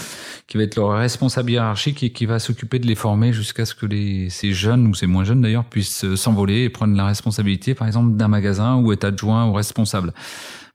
[0.46, 3.74] qui va être leur responsable hiérarchique et qui va s'occuper de les former jusqu'à ce
[3.74, 3.86] que
[4.30, 7.86] ces jeunes ou ces moins jeunes d'ailleurs puissent euh, s'envoler et prendre la responsabilité par
[7.86, 10.12] exemple d'un magasin ou être adjoint ou responsable.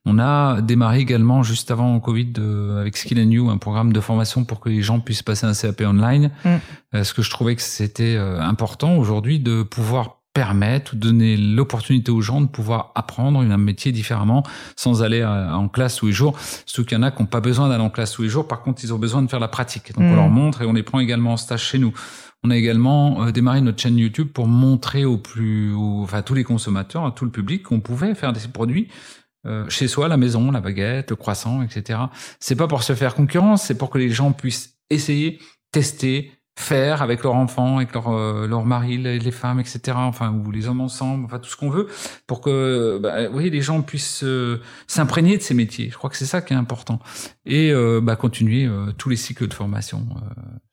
[0.06, 4.02] On a démarré également juste avant Covid de, avec Skill and You un programme de
[4.02, 6.32] formation pour que les gens puissent passer un CAP online.
[6.44, 6.50] Mm.
[6.96, 11.38] Euh, ce que je trouvais que c'était euh, important aujourd'hui de pouvoir permettre ou donner
[11.38, 14.44] l'opportunité aux gens de pouvoir apprendre un métier différemment
[14.76, 16.38] sans aller euh, en classe tous les jours.
[16.66, 18.48] Ceux qu'il y en a qui n'ont pas besoin d'aller en classe tous les jours,
[18.48, 19.94] par contre, ils ont besoin de faire la pratique.
[19.94, 20.16] Donc, on mm.
[20.16, 21.94] leur montre et on les prend également en stage chez nous.
[22.46, 26.44] On a également démarré notre chaîne YouTube pour montrer aux plus, enfin, à tous les
[26.44, 28.90] consommateurs, à tout le public qu'on pouvait faire des produits
[29.46, 32.00] euh, chez soi, la maison, la baguette, le croissant, etc.
[32.40, 35.40] C'est pas pour se faire concurrence, c'est pour que les gens puissent essayer,
[35.72, 39.82] tester, faire avec leurs enfants, avec leur, euh, leur mari, les, femmes, etc.
[39.96, 41.88] Enfin, ou les hommes ensemble, enfin tout ce qu'on veut,
[42.28, 45.90] pour que bah, oui, les gens puissent euh, s'imprégner de ces métiers.
[45.90, 47.00] Je crois que c'est ça qui est important.
[47.46, 50.06] Et euh, bah, continuer tous les cycles de formation,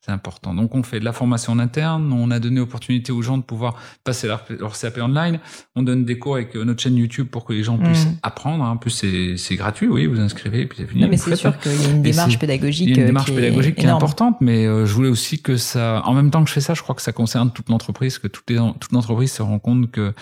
[0.00, 0.54] c'est important.
[0.54, 3.42] Donc on fait de la formation en interne, on a donné opportunité aux gens de
[3.42, 5.40] pouvoir passer leur, leur CAP online,
[5.76, 8.18] on donne des cours avec notre chaîne YouTube pour que les gens puissent mmh.
[8.22, 8.64] apprendre.
[8.64, 9.04] En plus,
[9.36, 11.02] c'est gratuit, oui, vous inscrivez, puis c'est fini.
[11.02, 12.88] Non, mais c'est sûr qu'il y a une démarche pédagogique.
[12.88, 16.14] Il y a une démarche pédagogique qui est importante, mais je voulais aussi que en
[16.14, 18.50] même temps que je fais ça, je crois que ça concerne toute l'entreprise, que toute,
[18.92, 20.12] l'entreprise se rend compte que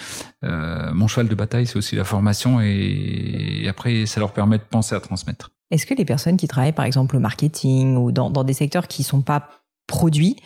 [0.45, 4.63] euh, mon cheval de bataille, c'est aussi la formation et, après, ça leur permet de
[4.63, 5.51] penser à transmettre.
[5.71, 9.03] Est-ce que les personnes qui travaillent, par exemple, au marketing ou dans, des secteurs qui
[9.03, 9.49] ne sont pas
[9.89, 10.37] produits,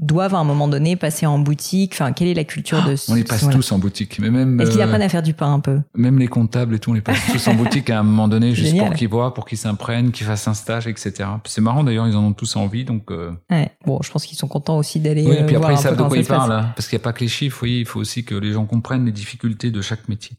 [0.00, 3.14] doivent à un moment donné passer en boutique Enfin, quelle est la culture de On
[3.14, 4.60] les passe tous en boutique, mais même.
[4.60, 5.80] Est-ce qu'ils apprennent à faire du pain un peu?
[5.94, 8.52] Même les comptables et tout, on les passe tous en boutique à un moment donné,
[8.54, 11.28] juste pour qu'ils voient, pour qu'ils s'imprègnent, qu'ils fassent un stage, etc.
[11.44, 13.10] C'est marrant d'ailleurs, ils en ont tous envie, donc.
[13.50, 13.70] Ouais.
[13.86, 15.24] Bon, je pense qu'ils sont contents aussi d'aller.
[15.24, 17.04] Oui, et puis après ils savent de quoi ils parlent, hein, parce qu'il n'y a
[17.04, 17.62] pas que les chiffres.
[17.62, 20.36] Oui, il faut aussi que les gens comprennent les difficultés de chaque métier.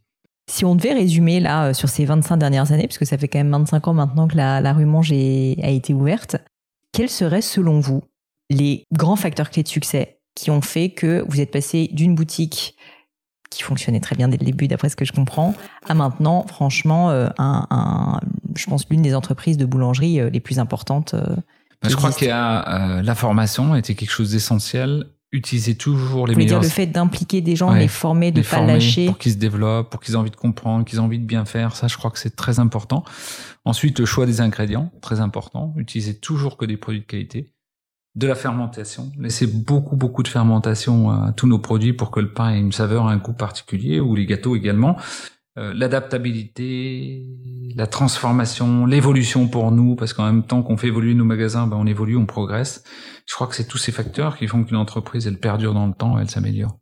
[0.49, 3.39] Si on devait résumer là euh, sur ces 25 dernières années, puisque ça fait quand
[3.39, 6.35] même 25 ans maintenant que la, rue Monge a été ouverte,
[6.91, 8.03] quels seraient selon vous
[8.49, 12.75] les grands facteurs clés de succès qui ont fait que vous êtes passé d'une boutique
[13.49, 15.53] qui fonctionnait très bien dès le début, d'après ce que je comprends,
[15.87, 18.19] à maintenant, franchement, euh, un,
[18.55, 21.13] je pense l'une des entreprises de boulangerie euh, les plus importantes.
[21.13, 26.59] Bah, je crois que la formation était quelque chose d'essentiel utiliser toujours les Vous meilleurs.
[26.61, 29.07] dire le fait d'impliquer des gens, les former, de ne pas lâcher.
[29.07, 31.43] Pour qu'ils se développent, pour qu'ils aient envie de comprendre, qu'ils aient envie de bien
[31.43, 31.75] faire.
[31.75, 33.03] Ça, je crois que c'est très important.
[33.65, 35.73] Ensuite, le choix des ingrédients, très important.
[35.75, 37.51] Utiliser toujours que des produits de qualité.
[38.15, 39.11] De la fermentation.
[39.17, 42.71] Laisser beaucoup, beaucoup de fermentation à tous nos produits pour que le pain ait une
[42.71, 44.97] saveur, un goût particulier, ou les gâteaux également.
[45.57, 47.27] Euh, l'adaptabilité,
[47.75, 51.77] la transformation, l'évolution pour nous, parce qu'en même temps qu'on fait évoluer nos magasins, ben
[51.77, 52.83] on évolue, on progresse.
[53.27, 55.93] Je crois que c'est tous ces facteurs qui font qu'une entreprise, elle perdure dans le
[55.93, 56.79] temps, elle s'améliore.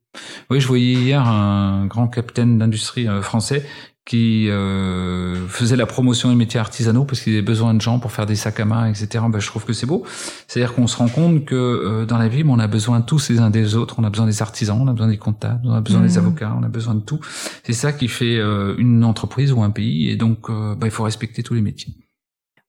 [0.50, 3.66] Oui, je voyais hier un grand capitaine d'industrie euh, français
[4.06, 8.12] qui euh, faisait la promotion des métiers artisanaux parce qu'il avait besoin de gens pour
[8.12, 9.24] faire des sacs à main, etc.
[9.30, 10.04] Ben, je trouve que c'est beau.
[10.48, 13.40] C'est-à-dire qu'on se rend compte que euh, dans la vie, on a besoin tous les
[13.40, 13.96] uns des autres.
[14.00, 16.18] On a besoin des artisans, on a besoin des comptables, on a besoin des mmh.
[16.18, 17.20] avocats, on a besoin de tout.
[17.64, 20.10] C'est ça qui fait euh, une entreprise ou un pays.
[20.10, 21.94] Et donc, ben, il faut respecter tous les métiers.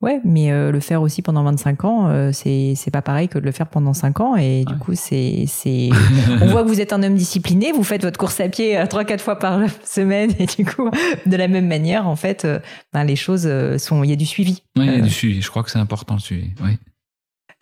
[0.02, 3.38] Ouais, mais euh, le faire aussi pendant 25 ans, euh, c'est c'est pas pareil que
[3.38, 4.36] de le faire pendant 5 ans.
[4.36, 5.90] Et du coup, c'est c'est.
[6.42, 7.70] On voit que vous êtes un homme discipliné.
[7.70, 10.90] Vous faites votre course à pied euh, trois quatre fois par semaine, et du coup,
[11.24, 12.46] de la même manière, en fait,
[12.92, 13.48] ben, les choses
[13.78, 14.02] sont.
[14.02, 14.64] Il y a du suivi.
[14.76, 15.40] Oui, il y a du suivi.
[15.40, 16.50] Je crois que c'est important le suivi.
[16.64, 16.78] Oui.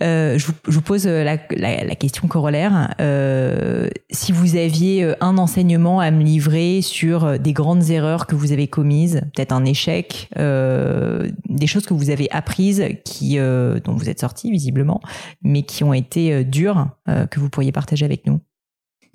[0.03, 2.95] Euh, je, vous, je, vous, pose euh, la, la, la question corollaire.
[3.01, 8.35] Euh, si vous aviez euh, un enseignement à me livrer sur des grandes erreurs que
[8.35, 13.93] vous avez commises, peut-être un échec, euh, des choses que vous avez apprises, qui, dont
[13.93, 15.01] vous êtes sorti visiblement,
[15.43, 16.89] mais qui ont été dures,
[17.31, 18.41] que vous pourriez partager avec nous?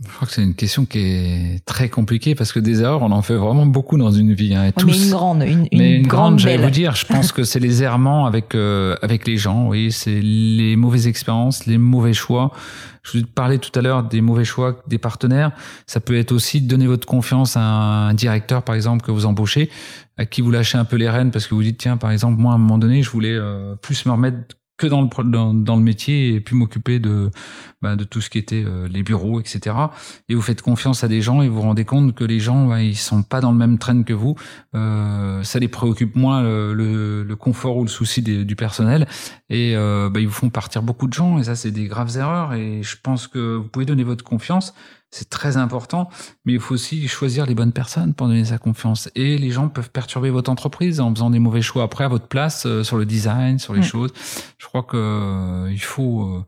[0.04, 3.12] Je crois que c'est une question qui est très compliquée parce que des erreurs, on
[3.12, 4.54] en fait vraiment beaucoup dans une vie.
[4.54, 4.88] Hein, tous.
[4.88, 6.96] Mais une grande, une, une, mais une grande, j'allais vous dire.
[6.96, 9.70] Je pense que c'est les errements avec euh, avec les gens.
[9.70, 12.52] Oui, c'est les mauvaises expériences, les mauvais choix.
[13.04, 15.52] Je vous parlais tout à l'heure des mauvais choix des partenaires.
[15.88, 19.26] Ça peut être aussi de donner votre confiance à un directeur, par exemple, que vous
[19.26, 19.70] embauchez,
[20.18, 22.38] à qui vous lâchez un peu les rênes parce que vous dites tiens, par exemple,
[22.42, 25.76] moi à un moment donné, je voulais euh, plus me remettre que dans le dans,
[25.76, 27.32] le métier et puis m'occuper de
[27.82, 29.76] bah, de tout ce qui était euh, les bureaux etc
[30.28, 32.68] et vous faites confiance à des gens et vous vous rendez compte que les gens
[32.68, 34.36] bah, ils sont pas dans le même train que vous.
[34.74, 39.08] Euh, ça les préoccupe moins le, le, le, confort ou le souci du personnel.
[39.50, 42.18] Et euh, bah, ils vous font partir beaucoup de gens et ça c'est des graves
[42.18, 42.54] erreurs.
[42.54, 44.74] Et je pense que vous pouvez donner votre confiance
[45.16, 46.10] c'est très important,
[46.44, 49.10] mais il faut aussi choisir les bonnes personnes pour donner sa confiance.
[49.16, 52.28] Et les gens peuvent perturber votre entreprise en faisant des mauvais choix après à votre
[52.28, 54.12] place euh, sur le design, sur les choses.
[54.58, 56.46] Je crois que euh, il faut, euh,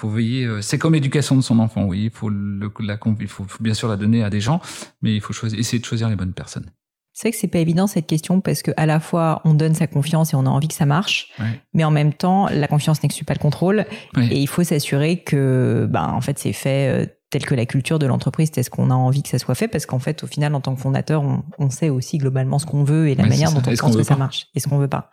[0.00, 0.48] faut veiller.
[0.62, 2.06] c'est comme l'éducation de son enfant, oui.
[2.06, 4.60] Il faut, le, la, il faut, bien sûr la donner à des gens,
[5.00, 6.66] mais il faut choisir, essayer de choisir les bonnes personnes.
[7.12, 9.74] C'est vrai que c'est pas évident cette question parce que à la fois on donne
[9.74, 11.32] sa confiance et on a envie que ça marche,
[11.74, 15.88] mais en même temps la confiance n'exclut pas le contrôle et il faut s'assurer que
[15.90, 19.22] ben en fait c'est fait telle que la culture de l'entreprise, est-ce qu'on a envie
[19.22, 19.68] que ça soit fait?
[19.68, 21.22] Parce qu'en fait, au final, en tant que fondateur,
[21.58, 24.16] on, sait aussi globalement ce qu'on veut et la manière dont on pense que ça
[24.16, 25.10] marche et ce qu'on veut pas.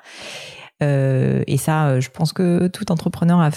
[0.84, 3.50] Euh, et ça, euh, je pense que tout entrepreneur a,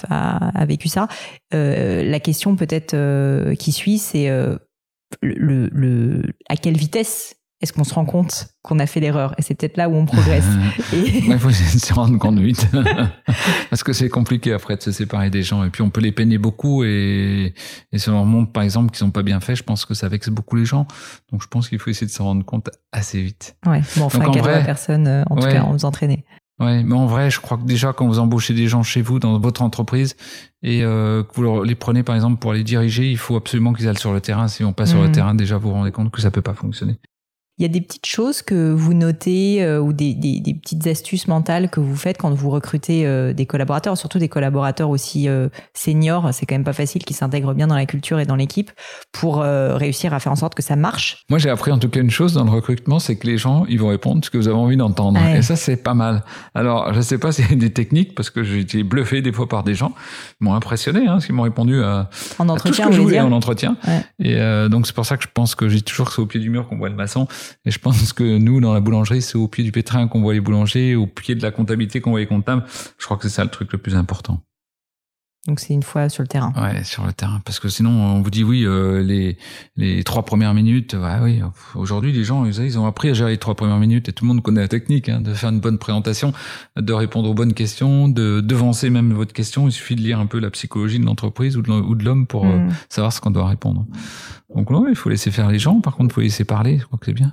[0.61, 1.09] a, vécu ça.
[1.55, 4.57] Euh, la question peut-être euh, qui suit, c'est euh,
[5.23, 9.35] le, le, à quelle vitesse est-ce qu'on se rend compte qu'on a fait l'erreur?
[9.37, 10.47] Et c'est peut-être là où on progresse.
[10.93, 12.69] Il faut se rendre compte vite.
[13.71, 15.65] Parce que c'est compliqué après de se séparer des gens.
[15.65, 16.85] Et puis on peut les peiner beaucoup.
[16.85, 17.55] Et,
[17.93, 19.95] et si on leur montre par exemple qu'ils n'ont pas bien fait, je pense que
[19.95, 20.87] ça vexe beaucoup les gens.
[21.33, 23.57] Donc je pense qu'il faut essayer de se rendre compte assez vite.
[23.67, 26.25] Ouais, bon, enfin, Donc, vrai, personne, euh, en tout cas, en vous entraîner.
[26.61, 29.21] Ouais, mais en vrai, je crois que déjà quand vous embauchez des gens chez vous
[29.21, 30.17] dans votre entreprise
[30.63, 33.89] et euh, que vous les prenez par exemple pour les diriger, il faut absolument qu'ils
[33.89, 34.49] aillent sur le terrain.
[34.49, 35.13] Si on passe sur le mmh.
[35.13, 36.99] terrain, déjà vous vous rendez compte que ça peut pas fonctionner.
[37.59, 40.87] Il y a des petites choses que vous notez euh, ou des, des, des, petites
[40.87, 45.29] astuces mentales que vous faites quand vous recrutez euh, des collaborateurs, surtout des collaborateurs aussi
[45.29, 46.33] euh, seniors.
[46.33, 48.71] C'est quand même pas facile, qui s'intègrent bien dans la culture et dans l'équipe
[49.11, 51.25] pour réussir à faire en sorte que ça marche.
[51.29, 53.65] Moi, j'ai appris en tout cas une chose dans le recrutement, c'est que les gens,
[53.69, 55.19] ils vont répondre ce que vous avez envie d'entendre.
[55.35, 56.23] Et ça, c'est pas mal.
[56.55, 59.49] Alors, je sais pas si c'est des techniques parce que j'ai été bluffé des fois
[59.49, 59.93] par des gens,
[60.41, 63.21] ils m'ont impressionné, hein, qu'ils m'ont répondu à, en entretien, tout ce que je voulais
[63.21, 63.77] en entretien.
[64.21, 64.39] Et
[64.71, 66.51] donc, c'est pour ça que je pense que j'ai toujours que c'est au pied du
[66.51, 67.27] mur qu'on voit le maçon.
[67.65, 70.35] Et je pense que nous, dans la boulangerie, c'est au pied du pétrin qu'on voit
[70.35, 72.65] les boulangers, au pied de la comptabilité qu'on voit les comptables.
[72.99, 74.43] Je crois que c'est ça le truc le plus important.
[75.47, 76.53] Donc c'est une fois sur le terrain.
[76.57, 77.41] Ouais, sur le terrain.
[77.45, 79.39] Parce que sinon, on vous dit oui, euh, les
[79.77, 80.95] les trois premières minutes.
[80.95, 81.41] Ouais, oui.
[81.75, 84.29] Aujourd'hui, les gens, ils, ont appris à gérer les trois premières minutes et tout le
[84.29, 86.33] monde connaît la technique hein, de faire une bonne présentation,
[86.77, 89.69] de répondre aux bonnes questions, de devancer même votre question.
[89.69, 92.59] Il suffit de lire un peu la psychologie de l'entreprise ou de l'homme pour euh,
[92.59, 92.71] mm.
[92.91, 93.87] savoir ce qu'on doit répondre.
[94.55, 95.81] Donc non, il faut laisser faire les gens.
[95.81, 96.79] Par contre, il faut laisser parler.
[96.79, 97.33] Je crois que c'est bien.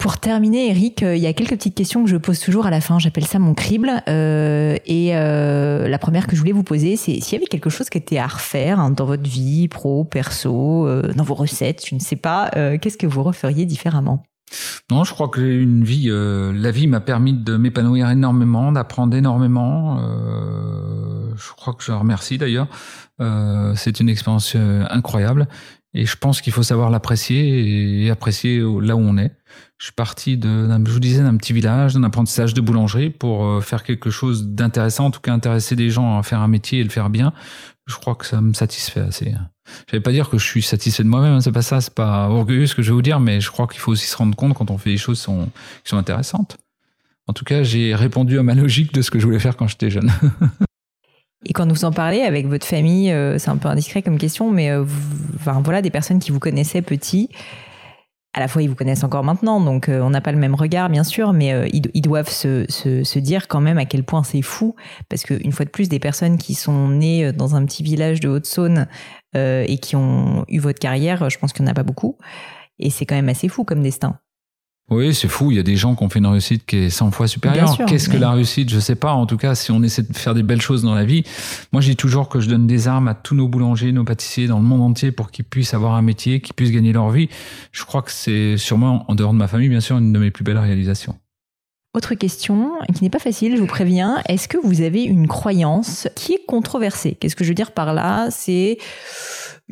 [0.00, 2.70] Pour terminer, Eric, euh, il y a quelques petites questions que je pose toujours à
[2.70, 2.98] la fin.
[2.98, 3.90] J'appelle ça mon crible.
[4.08, 7.68] Euh, et euh, la première que je voulais vous poser, c'est s'il y avait quelque
[7.68, 11.94] chose qui était à refaire hein, dans votre vie, pro, perso, dans vos recettes, je
[11.94, 14.22] ne sais pas, qu'est-ce que vous referiez différemment?
[14.90, 16.08] Non, je crois que une vie.
[16.10, 20.00] la vie m'a permis de m'épanouir énormément, d'apprendre énormément.
[21.36, 22.68] je crois que je remercie d'ailleurs.
[23.76, 24.56] c'est une expérience
[24.88, 25.46] incroyable.
[25.92, 29.32] Et je pense qu'il faut savoir l'apprécier et apprécier là où on est.
[29.78, 33.44] Je suis parti de, je vous disais, d'un petit village, d'un apprentissage de boulangerie pour
[33.44, 36.80] euh, faire quelque chose d'intéressant, en tout cas intéresser des gens à faire un métier
[36.80, 37.32] et le faire bien.
[37.86, 39.34] Je crois que ça me satisfait assez.
[39.88, 41.94] Je vais pas dire que je suis satisfait de moi-même, hein, c'est pas ça, c'est
[41.94, 44.16] pas orgueilleux ce que je vais vous dire, mais je crois qu'il faut aussi se
[44.16, 45.48] rendre compte quand on fait des choses qui sont,
[45.82, 46.58] qui sont intéressantes.
[47.26, 49.66] En tout cas, j'ai répondu à ma logique de ce que je voulais faire quand
[49.66, 50.10] j'étais jeune.
[51.46, 54.50] Et quand vous en parlez avec votre famille, euh, c'est un peu indiscret comme question,
[54.50, 54.84] mais euh,
[55.36, 57.30] enfin, voilà, des personnes qui vous connaissaient petit,
[58.34, 60.54] à la fois ils vous connaissent encore maintenant, donc euh, on n'a pas le même
[60.54, 64.22] regard bien sûr, mais ils, doivent se, se, se, dire quand même à quel point
[64.22, 64.76] c'est fou,
[65.08, 68.28] parce qu'une fois de plus, des personnes qui sont nées dans un petit village de
[68.28, 68.86] Haute-Saône
[69.34, 72.18] et qui ont eu votre carrière, je pense qu'il n'y en a pas beaucoup,
[72.78, 74.18] et c'est quand même assez fou comme destin.
[74.90, 75.52] Oui, c'est fou.
[75.52, 77.78] Il y a des gens qui ont fait une réussite qui est 100 fois supérieure.
[77.86, 78.70] Qu'est-ce que la réussite?
[78.70, 79.12] Je sais pas.
[79.12, 81.22] En tout cas, si on essaie de faire des belles choses dans la vie,
[81.72, 84.48] moi, je dis toujours que je donne des armes à tous nos boulangers, nos pâtissiers
[84.48, 87.28] dans le monde entier pour qu'ils puissent avoir un métier, qu'ils puissent gagner leur vie.
[87.70, 90.32] Je crois que c'est sûrement, en dehors de ma famille, bien sûr, une de mes
[90.32, 91.16] plus belles réalisations.
[91.92, 94.22] Autre question qui n'est pas facile, je vous préviens.
[94.28, 97.16] Est-ce que vous avez une croyance qui est controversée?
[97.18, 98.28] Qu'est-ce que je veux dire par là?
[98.30, 98.78] C'est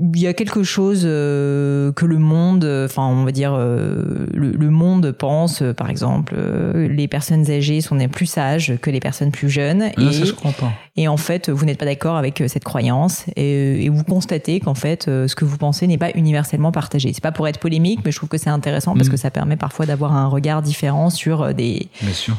[0.00, 4.70] il y a quelque chose euh, que le monde, enfin on va dire euh, le,
[4.70, 6.36] monde pense, euh, par exemple,
[6.74, 9.90] les personnes âgées sont plus sages que les personnes plus jeunes.
[9.98, 10.72] et, ça, je comprends pas.
[10.96, 14.74] Et en fait, vous n'êtes pas d'accord avec cette croyance et, et vous constatez qu'en
[14.74, 17.12] fait, ce que vous pensez n'est pas universellement partagé.
[17.12, 19.12] C'est pas pour être polémique, mais je trouve que c'est intéressant parce mm.
[19.12, 21.88] que ça permet parfois d'avoir un regard différent sur des.
[22.02, 22.36] Bien sûr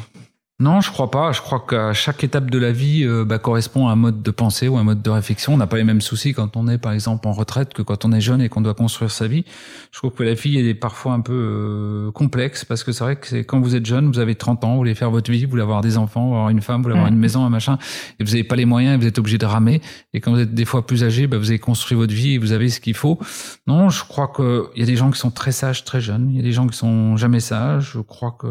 [0.61, 1.31] non, je crois pas.
[1.31, 4.29] Je crois qu'à chaque étape de la vie euh, bah, correspond à un mode de
[4.29, 5.53] pensée ou un mode de réflexion.
[5.53, 8.03] On n'a pas les mêmes soucis quand on est, par exemple, en retraite que quand
[8.03, 9.45] on est jeune et qu'on doit construire sa vie.
[9.93, 13.15] Je trouve que la vie est parfois un peu euh, complexe parce que c'est vrai
[13.15, 15.45] que c'est quand vous êtes jeune, vous avez 30 ans, vous voulez faire votre vie,
[15.45, 17.49] vous voulez avoir des enfants, vous avoir une femme, vous voulez avoir une maison, un
[17.49, 17.77] machin,
[18.19, 19.81] et vous n'avez pas les moyens, et vous êtes obligé de ramer.
[20.13, 22.37] Et quand vous êtes des fois plus âgé, bah, vous avez construit votre vie et
[22.37, 23.17] vous avez ce qu'il faut.
[23.65, 26.27] Non, je crois qu'il y a des gens qui sont très sages, très jeunes.
[26.31, 27.91] Il y a des gens qui sont jamais sages.
[27.93, 28.47] Je crois que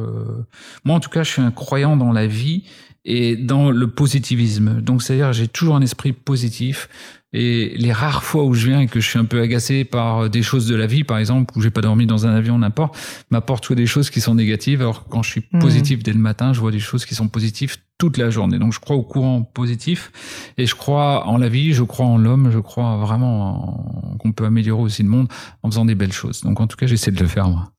[0.84, 2.64] moi, en tout cas, je suis un croyant dans la vie
[3.05, 4.80] et dans le positivisme.
[4.80, 6.88] Donc, c'est-à-dire, j'ai toujours un esprit positif.
[7.34, 10.30] Et les rares fois où je viens et que je suis un peu agacé par
[10.30, 12.96] des choses de la vie, par exemple, où j'ai pas dormi dans un avion, n'importe,
[13.30, 14.80] m'apporte soit des choses qui sont négatives.
[14.80, 15.59] Alors, quand je suis mmh.
[15.59, 18.59] positif dès le matin, je vois des choses qui sont positives toute la journée.
[18.59, 22.16] Donc, je crois au courant positif et je crois en la vie, je crois en
[22.16, 25.28] l'homme, je crois vraiment qu'on peut améliorer aussi le monde
[25.62, 26.40] en faisant des belles choses.
[26.42, 27.72] Donc, en tout cas, j'essaie de le faire, moi.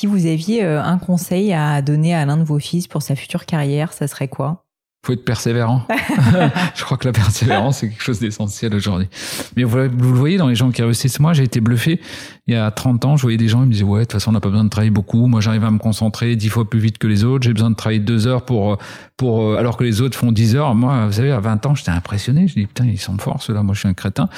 [0.00, 3.14] Si vous aviez euh, un conseil à donner à l'un de vos fils pour sa
[3.14, 4.64] future carrière, ça serait quoi?
[5.02, 5.82] Faut être persévérant.
[6.74, 9.08] je crois que la persévérance, c'est quelque chose d'essentiel aujourd'hui.
[9.56, 11.20] Mais vous, vous, le voyez dans les gens qui réussissent.
[11.20, 12.00] Moi, j'ai été bluffé.
[12.46, 14.12] Il y a 30 ans, je voyais des gens, ils me disaient, ouais, de toute
[14.12, 15.26] façon, on n'a pas besoin de travailler beaucoup.
[15.26, 17.44] Moi, j'arrive à me concentrer dix fois plus vite que les autres.
[17.44, 18.76] J'ai besoin de travailler deux heures pour,
[19.16, 20.74] pour, euh, alors que les autres font 10 heures.
[20.74, 22.46] Moi, vous savez, à 20 ans, j'étais impressionné.
[22.48, 23.62] Je dis, putain, ils sont forts, ceux-là.
[23.62, 24.28] Moi, je suis un crétin.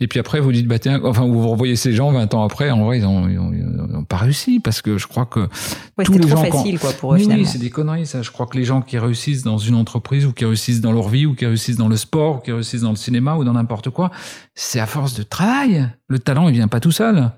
[0.00, 2.70] Et puis après, vous dites, bah, tiens, enfin, vous revoyez ces gens 20 ans après.
[2.70, 5.40] En vrai, ils ont, ils ont, pas réussi parce que je crois que
[5.96, 8.22] ouais, tous les trop facile, quoi, pour eux, oui c'est des conneries, ça.
[8.22, 11.08] Je crois que les gens qui réussissent dans une entreprise ou qui réussissent dans leur
[11.08, 13.52] vie ou qui réussissent dans le sport ou qui réussissent dans le cinéma ou dans
[13.52, 14.10] n'importe quoi,
[14.54, 15.88] c'est à force de travail.
[16.08, 17.30] Le talent, il vient pas tout seul.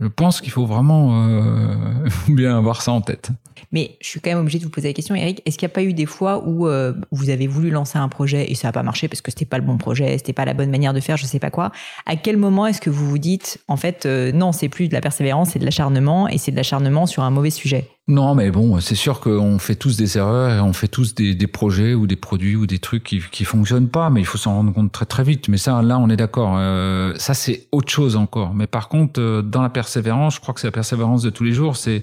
[0.00, 1.74] Je pense qu'il faut vraiment euh,
[2.28, 3.30] bien avoir ça en tête.
[3.70, 5.42] Mais je suis quand même obligé de vous poser la question, Eric.
[5.44, 8.08] Est-ce qu'il n'y a pas eu des fois où euh, vous avez voulu lancer un
[8.08, 10.46] projet et ça n'a pas marché parce que c'était pas le bon projet, c'était pas
[10.46, 11.70] la bonne manière de faire, je sais pas quoi?
[12.06, 14.94] À quel moment est-ce que vous vous dites, en fait, euh, non, c'est plus de
[14.94, 17.88] la persévérance, c'est de l'acharnement et c'est de l'acharnement sur un mauvais sujet?
[18.10, 21.46] Non, mais bon, c'est sûr qu'on fait tous des erreurs et on fait tous des,
[21.46, 24.54] projets ou des produits ou des trucs qui qui fonctionnent pas, mais il faut s'en
[24.54, 25.48] rendre compte très très vite.
[25.48, 26.56] Mais ça, là, on est d'accord.
[26.58, 28.52] Euh, ça, c'est autre chose encore.
[28.52, 31.44] Mais par contre, euh, dans la persévérance, je crois que c'est la persévérance de tous
[31.44, 31.76] les jours.
[31.76, 32.02] C'est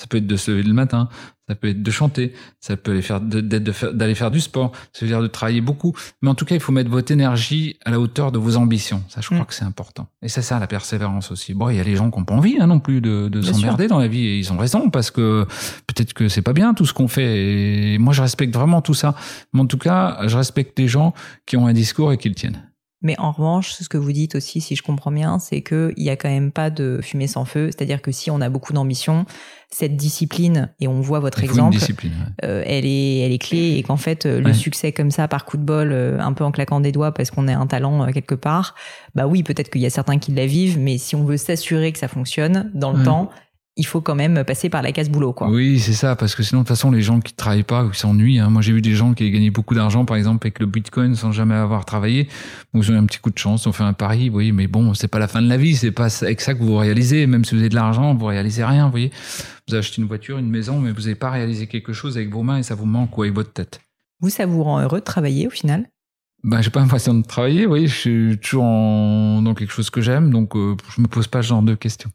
[0.00, 1.10] Ça peut être de se lever le matin,
[1.46, 5.08] ça peut être de chanter, ça peut aller faire d'aller faire du sport, ça veut
[5.08, 5.94] dire de travailler beaucoup.
[6.22, 9.02] Mais en tout cas, il faut mettre votre énergie à la hauteur de vos ambitions.
[9.10, 9.44] Ça, je crois mm.
[9.44, 10.06] que c'est important.
[10.22, 11.52] Et c'est ça la persévérance aussi.
[11.52, 13.42] Bon, il y a les gens qui n'ont pas envie hein, non plus de, de
[13.42, 15.44] s'emmerder dans la vie et ils ont raison parce que
[15.86, 17.92] peut-être que c'est pas bien tout ce qu'on fait.
[17.94, 19.14] Et moi, je respecte vraiment tout ça.
[19.52, 21.12] Mais en tout cas, je respecte les gens
[21.44, 22.70] qui ont un discours et qui le tiennent.
[23.02, 26.10] Mais en revanche, ce que vous dites aussi, si je comprends bien, c'est qu'il n'y
[26.10, 27.66] a quand même pas de fumée sans feu.
[27.66, 29.24] C'est-à-dire que si on a beaucoup d'ambition,
[29.72, 31.78] cette discipline, et on voit votre exemple,
[32.44, 35.44] euh, elle, est, elle est clé et qu'en fait, euh, le succès comme ça, par
[35.44, 38.10] coup de bol, euh, un peu en claquant des doigts parce qu'on a un talent
[38.12, 38.74] quelque part,
[39.14, 41.92] bah oui, peut-être qu'il y a certains qui la vivent, mais si on veut s'assurer
[41.92, 43.30] que ça fonctionne dans le temps,
[43.80, 45.48] il faut quand même passer par la case boulot, quoi.
[45.48, 47.90] Oui, c'est ça, parce que sinon, de toute façon, les gens qui travaillent pas ou
[47.90, 50.46] qui s'ennuient, hein, moi j'ai vu des gens qui ont gagné beaucoup d'argent, par exemple,
[50.46, 52.28] avec le Bitcoin sans jamais avoir travaillé,
[52.74, 54.66] ils ont eu un petit coup de chance, ont fait un pari, vous voyez, mais
[54.66, 57.26] bon, c'est pas la fin de la vie, c'est pas avec ça que vous réalisez,
[57.26, 59.10] même si vous avez de l'argent, vous réalisez rien, vous voyez.
[59.66, 62.42] Vous achetez une voiture, une maison, mais vous n'avez pas réalisé quelque chose avec vos
[62.42, 63.80] mains et ça vous manque ou avec votre tête.
[64.20, 65.88] Vous, ça vous rend heureux de travailler au final?
[66.42, 70.30] Ben, j'ai pas l'impression de travailler, oui, je suis toujours dans quelque chose que j'aime,
[70.30, 72.10] donc euh, je me pose pas ce genre de questions.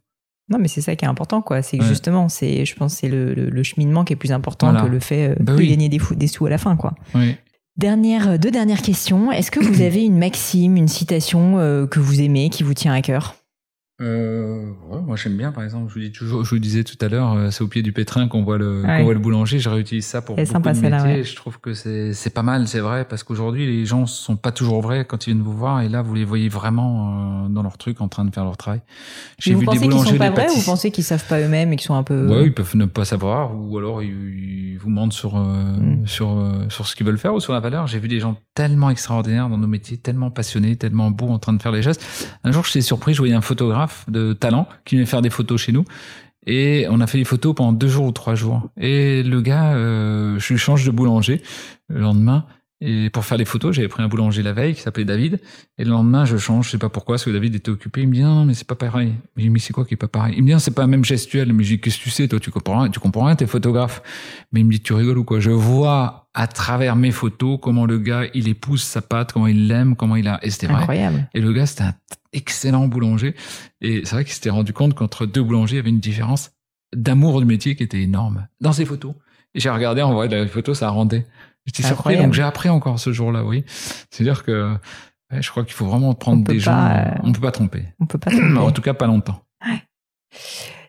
[0.50, 1.62] Non, mais c'est ça qui est important, quoi.
[1.62, 5.30] C'est justement, c'est, je pense, c'est le, cheminement qui est plus important que le fait
[5.30, 6.94] euh, bah de gagner des, des, sous à la fin, quoi.
[7.16, 7.36] Oui.
[7.78, 9.32] Dernière, euh, deux dernières questions.
[9.32, 12.94] Est-ce que vous avez une maxime, une citation euh, que vous aimez, qui vous tient
[12.94, 13.36] à cœur?
[14.02, 16.98] Euh, ouais, moi j'aime bien par exemple je vous dis toujours je vous disais tout
[17.00, 19.58] à l'heure euh, c'est au pied du pétrin qu'on voit le qu'on voit le boulanger.
[19.58, 20.90] Je réutilise ça pour beaucoup de métiers.
[20.90, 24.36] là, je trouve que c'est c'est pas mal c'est vrai parce qu'aujourd'hui les gens sont
[24.36, 25.80] pas toujours vrais quand ils viennent vous voir.
[25.80, 28.58] Et là vous les voyez vraiment euh, dans leur truc en train de faire leur
[28.58, 28.82] travail.
[29.40, 31.78] J'ai vu des boulangers sont pas vrais ou vous pensez qu'ils savent pas eux-mêmes et
[31.78, 35.14] qu'ils sont un peu ouais ils peuvent ne pas savoir ou alors ils, vous mentent
[35.14, 36.06] sur euh, mm.
[36.06, 36.38] sur
[36.68, 37.88] sur ce qu'ils veulent faire ou sur la valeur.
[37.88, 41.54] J'ai vu des gens tellement extraordinaires dans nos métiers tellement passionnés tellement beaux en train
[41.54, 44.96] de faire les gestes un jour j'étais surpris je voyais un photographe de talent qui
[44.96, 45.86] venait faire des photos chez nous.
[46.48, 48.70] Et on a fait des photos pendant deux jours ou trois jours.
[48.78, 51.42] Et le gars, euh, je lui change de boulanger
[51.88, 52.46] le lendemain.
[52.82, 55.40] Et pour faire les photos, j'avais pris un boulanger la veille qui s'appelait David.
[55.78, 58.02] Et le lendemain, je change, je sais pas pourquoi, parce que David était occupé.
[58.02, 59.14] Il me dit non, mais c'est pas pareil.
[59.36, 60.36] Mais je dis mais c'est quoi qui est pas pareil?
[60.38, 61.54] Il me dit c'est pas la même gestuelle.
[61.54, 62.40] Mais je dis qu'est-ce que tu sais toi?
[62.40, 64.02] Tu comprends rien Tu comprends rien T'es photographe.
[64.52, 65.40] Mais il me dit tu rigoles ou quoi?
[65.40, 69.68] Je vois à travers mes photos comment le gars il épouse sa pâte, comment il
[69.68, 70.44] l'aime, comment il a.
[70.44, 71.30] Et c'était incroyable.
[71.34, 71.96] Et le gars c'était un
[72.34, 73.36] excellent boulanger.
[73.80, 76.52] Et c'est vrai qu'il s'était rendu compte qu'entre deux boulangers il y avait une différence
[76.94, 79.16] d'amour du métier qui était énorme dans ses photos.
[79.54, 81.26] Et j'ai regardé en vrai les photos, ça rendait.
[81.66, 83.64] J'étais surpris, donc j'ai appris encore ce jour-là, oui.
[84.12, 84.78] C'est-à-dire que
[85.32, 86.78] je crois qu'il faut vraiment prendre des gens.
[86.78, 87.86] Euh, on peut pas tromper.
[88.00, 88.58] On peut pas tromper.
[88.58, 89.42] en tout cas, pas longtemps.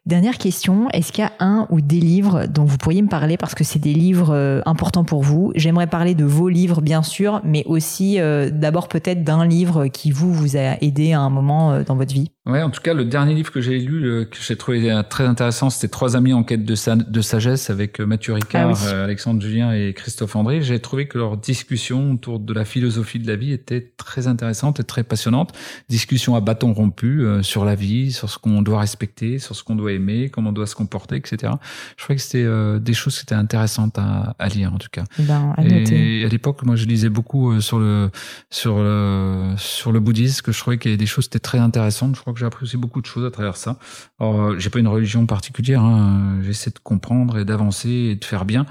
[0.04, 3.36] Dernière question, est-ce qu'il y a un ou des livres dont vous pourriez me parler
[3.36, 5.52] parce que c'est des livres euh, importants pour vous?
[5.56, 10.12] J'aimerais parler de vos livres bien sûr, mais aussi euh, d'abord peut-être d'un livre qui
[10.12, 12.30] vous vous a aidé à un moment dans votre vie.
[12.46, 15.02] Ouais, en tout cas, le dernier livre que j'ai lu, euh, que j'ai trouvé euh,
[15.02, 16.74] très intéressant, c'était Trois amis en quête de,
[17.10, 20.62] de sagesse avec euh, Mathieu Ricard, ah Alexandre Julien et Christophe André.
[20.62, 24.78] J'ai trouvé que leur discussion autour de la philosophie de la vie était très intéressante
[24.78, 25.54] et très passionnante.
[25.88, 29.74] Discussion à bâton rompu sur la vie, sur ce qu'on doit respecter, sur ce qu'on
[29.74, 31.52] doit aimer, comment on doit se comporter, etc.
[31.96, 35.04] Je trouvais que c'était des choses qui étaient intéressantes à, à lire en tout cas.
[35.18, 38.10] Ben, à et à l'époque, moi, je lisais beaucoup sur le
[38.50, 41.38] sur le sur le bouddhisme, que je trouvais qu'il y avait des choses qui étaient
[41.38, 42.16] très intéressantes.
[42.16, 43.78] Je crois j'ai appris aussi beaucoup de choses à travers ça.
[44.18, 45.82] Alors, euh, j'ai pas une religion particulière.
[45.82, 46.38] Hein.
[46.42, 48.66] J'essaie de comprendre et d'avancer et de faire bien,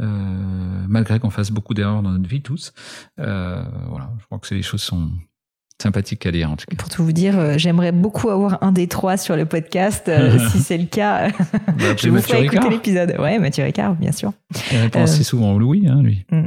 [0.00, 0.06] euh,
[0.88, 2.72] malgré qu'on fasse beaucoup d'erreurs dans notre vie tous.
[3.18, 5.10] Euh, voilà, je crois que les choses sont
[5.80, 6.76] sympathiques à lire en tout cas.
[6.76, 10.10] Pour tout vous dire, j'aimerais beaucoup avoir un des trois sur le podcast.
[10.50, 13.16] si c'est le cas, bah, je vous ferai écouter l'épisode.
[13.18, 14.32] Ouais, Mathieu Ricard, bien sûr.
[14.72, 16.26] Il répond assez souvent Louis, hein, lui.
[16.30, 16.46] Mm.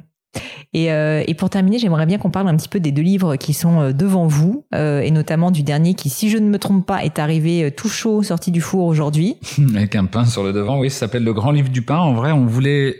[0.75, 3.53] Euh, et, pour terminer, j'aimerais bien qu'on parle un petit peu des deux livres qui
[3.53, 6.86] sont euh, devant vous, euh, et notamment du dernier qui, si je ne me trompe
[6.86, 9.36] pas, est arrivé tout chaud, sorti du four aujourd'hui.
[9.75, 11.97] Avec un pain sur le devant, oui, ça s'appelle Le Grand Livre du Pain.
[11.97, 12.97] En vrai, on voulait...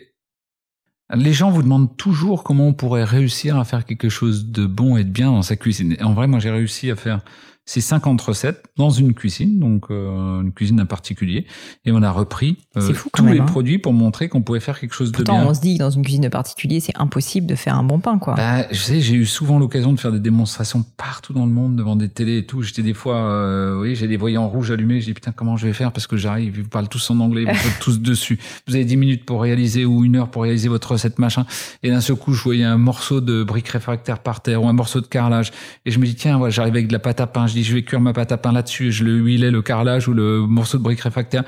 [1.13, 4.97] Les gens vous demandent toujours comment on pourrait réussir à faire quelque chose de bon
[4.97, 5.95] et de bien dans sa cuisine.
[6.01, 7.19] En vrai, moi, j'ai réussi à faire
[7.66, 11.45] c'est 50 recettes dans une cuisine, donc euh, une cuisine en particulier,
[11.86, 13.45] et on a repris euh, tous les hein.
[13.45, 15.45] produits pour montrer qu'on pouvait faire quelque chose de bien.
[15.47, 17.99] on se dit que dans une cuisine de particulier, c'est impossible de faire un bon
[17.99, 18.36] pain, quoi.
[18.36, 21.78] Bah, je sais, j'ai eu souvent l'occasion de faire des démonstrations partout dans le monde
[21.78, 22.64] devant des télés et tout.
[22.64, 24.99] J'étais des fois, euh, oui, j'ai des voyants rouges allumés.
[24.99, 25.93] Je dis putain, comment je vais faire?
[25.93, 28.39] Parce que j'arrive, ils vous parlent tous en anglais, vous êtes tous dessus.
[28.68, 31.45] Vous avez 10 minutes pour réaliser ou une heure pour réaliser votre recette machin.
[31.82, 34.74] Et d'un seul coup, je voyais un morceau de brique réfractaire par terre ou un
[34.74, 35.51] morceau de carrelage.
[35.86, 37.64] Et je me dis tiens, voilà, j'arrive avec de la pâte à pain je dis,
[37.64, 40.39] je vais cuire ma pâte à pain là-dessus, je le huilais, le carrelage ou le
[40.39, 41.43] morceau de brique réfractaire.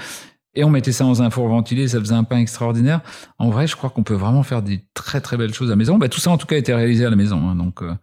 [0.56, 3.02] Et on mettait ça dans un four ventilé, ça faisait un pain extraordinaire.
[3.38, 5.76] En vrai, je crois qu'on peut vraiment faire des très très belles choses à la
[5.76, 5.98] maison.
[5.98, 7.94] Bah, tout ça, en tout cas, a été réalisé à la maison, hein, donc euh,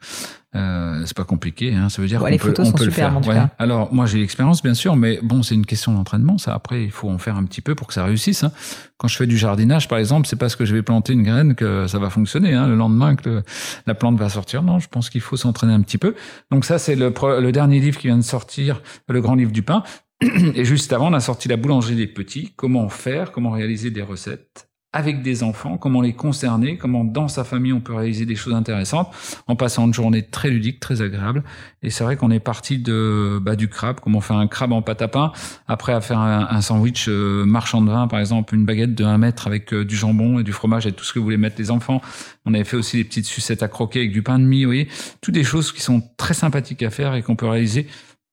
[0.55, 1.75] euh, c'est pas compliqué.
[1.75, 3.15] Hein, ça veut dire qu'on peut, le faire.
[3.59, 6.37] Alors moi, j'ai l'expérience bien sûr, mais bon, c'est une question d'entraînement.
[6.37, 8.45] Ça, après, il faut en faire un petit peu pour que ça réussisse.
[8.45, 8.53] Hein.
[8.99, 11.55] Quand je fais du jardinage, par exemple, c'est parce que je vais planter une graine
[11.55, 12.53] que ça va fonctionner.
[12.53, 13.43] Hein, le lendemain que
[13.87, 14.63] la plante va sortir.
[14.63, 16.15] Non, je pense qu'il faut s'entraîner un petit peu.
[16.51, 19.63] Donc ça, c'est le, le dernier livre qui vient de sortir, le grand livre du
[19.63, 19.83] pain.
[20.55, 22.53] Et juste avant, on a sorti la boulangerie des petits.
[22.57, 27.45] Comment faire, comment réaliser des recettes avec des enfants, comment les concerner, comment dans sa
[27.45, 29.09] famille on peut réaliser des choses intéressantes
[29.47, 31.43] en passant une journée très ludique, très agréable.
[31.83, 34.83] Et c'est vrai qu'on est parti de bah, du crabe, comment faire un crabe en
[34.83, 35.33] pâte à pain,
[35.67, 39.17] après à faire un, sandwich euh, marchand de vin, par exemple, une baguette de 1
[39.19, 41.71] mètre avec euh, du jambon et du fromage et tout ce que voulaient mettre les
[41.71, 42.03] enfants.
[42.45, 44.69] On avait fait aussi des petites sucettes à croquer avec du pain de mie, vous
[44.69, 44.89] voyez,
[45.23, 47.87] toutes des choses qui sont très sympathiques à faire et qu'on peut réaliser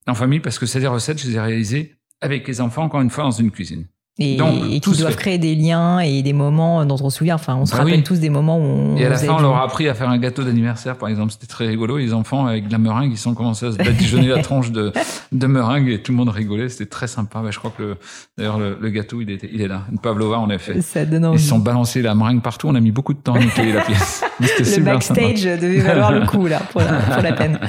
[0.09, 3.09] en famille parce que des recettes, je les ai réalisées avec les enfants, encore une
[3.09, 3.87] fois, dans une cuisine.
[4.19, 4.37] Et,
[4.71, 7.35] et qui doivent créer des liens et des moments dont on se souvient.
[7.35, 8.97] Enfin, on se bah rappelle tous des moments où on.
[8.97, 11.31] Et à la fin, on leur a appris à faire un gâteau d'anniversaire, par exemple.
[11.31, 11.97] C'était très rigolo.
[11.97, 14.91] Les enfants, avec de la meringue, ils sont commencé à se badigeonner la tranche de,
[15.31, 16.69] de meringue et tout le monde rigolait.
[16.69, 17.41] C'était très sympa.
[17.43, 17.95] Mais je crois que
[18.37, 19.83] d'ailleurs, le, gâteau, il, était, il est là.
[19.91, 20.81] Une pavlova, en effet.
[20.81, 21.39] Ça donne envie.
[21.39, 22.67] Ils se sont balancés la meringue partout.
[22.67, 24.23] On a mis beaucoup de temps à nettoyer la pièce.
[24.39, 27.59] le backstage devait valoir le coup, là, pour la, pour la peine.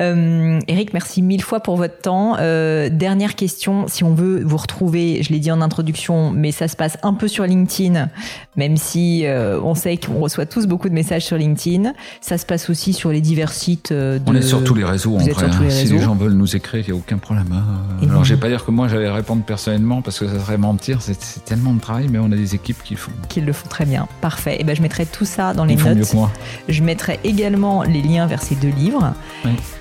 [0.00, 2.36] Euh, Eric, merci mille fois pour votre temps.
[2.38, 3.86] Euh, dernière question.
[3.88, 5.89] Si on veut vous retrouver, je l'ai dit en introduction,
[6.34, 8.08] mais ça se passe un peu sur LinkedIn,
[8.56, 11.92] même si euh, on sait qu'on reçoit tous beaucoup de messages sur LinkedIn.
[12.20, 13.92] Ça se passe aussi sur les divers sites.
[13.92, 14.20] De...
[14.26, 15.16] On est sur tous les réseaux.
[15.16, 15.70] en vrai, hein.
[15.70, 17.52] Si les gens veulent nous écrire, il n'y a aucun problème.
[17.52, 18.06] Hein.
[18.08, 21.00] Alors, je vais pas dire que moi j'allais répondre personnellement parce que ça serait mentir.
[21.00, 23.12] C'est tellement de travail, mais on a des équipes qui le font.
[23.28, 24.08] Qui le font très bien.
[24.20, 24.56] Parfait.
[24.60, 25.96] Et ben, je mettrai tout ça dans les notes.
[25.96, 26.30] Mieux que moi.
[26.68, 29.14] Je mettrai également les liens vers ces deux livres.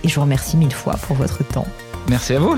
[0.04, 1.68] Et je vous remercie mille fois pour votre temps.
[2.10, 2.58] Merci à vous.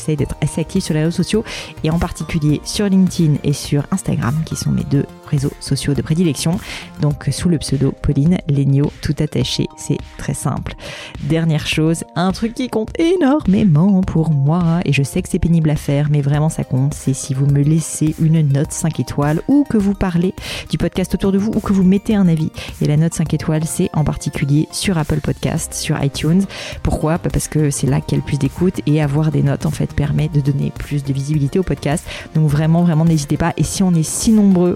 [0.01, 1.43] j'essaye d'être assez active sur les réseaux sociaux
[1.83, 6.01] et en particulier sur LinkedIn et sur Instagram qui sont mes deux réseaux sociaux de
[6.01, 6.59] prédilection.
[7.01, 10.75] Donc sous le pseudo Pauline Legno, tout attaché, c'est très simple.
[11.23, 15.69] Dernière chose, un truc qui compte énormément pour moi et je sais que c'est pénible
[15.69, 19.41] à faire mais vraiment ça compte, c'est si vous me laissez une note 5 étoiles
[19.47, 20.33] ou que vous parlez
[20.69, 22.51] du podcast autour de vous ou que vous mettez un avis.
[22.81, 26.43] Et la note 5 étoiles, c'est en particulier sur Apple Podcast, sur iTunes.
[26.83, 27.17] Pourquoi?
[27.17, 29.65] Bah, Parce que c'est là qu'il y a le plus d'écoute et avoir des notes
[29.65, 32.05] en fait permet de donner plus de visibilité au podcast.
[32.35, 33.53] Donc vraiment, vraiment, n'hésitez pas.
[33.57, 34.75] Et si on est si nombreux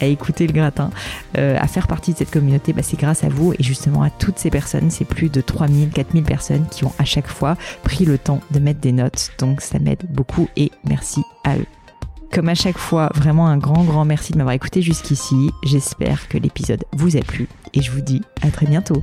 [0.00, 0.90] à écouter le gratin,
[1.38, 4.10] euh, à faire partie de cette communauté, bah, c'est grâce à vous et justement à
[4.10, 4.90] toutes ces personnes.
[4.90, 8.58] C'est plus de 3000, 4000 personnes qui ont à chaque fois pris le temps de
[8.58, 9.30] mettre des notes.
[9.38, 11.66] Donc ça m'aide beaucoup et merci à eux.
[12.32, 15.50] Comme à chaque fois, vraiment un grand, grand merci de m'avoir écouté jusqu'ici.
[15.62, 19.02] J'espère que l'épisode vous a plu et je vous dis à très bientôt.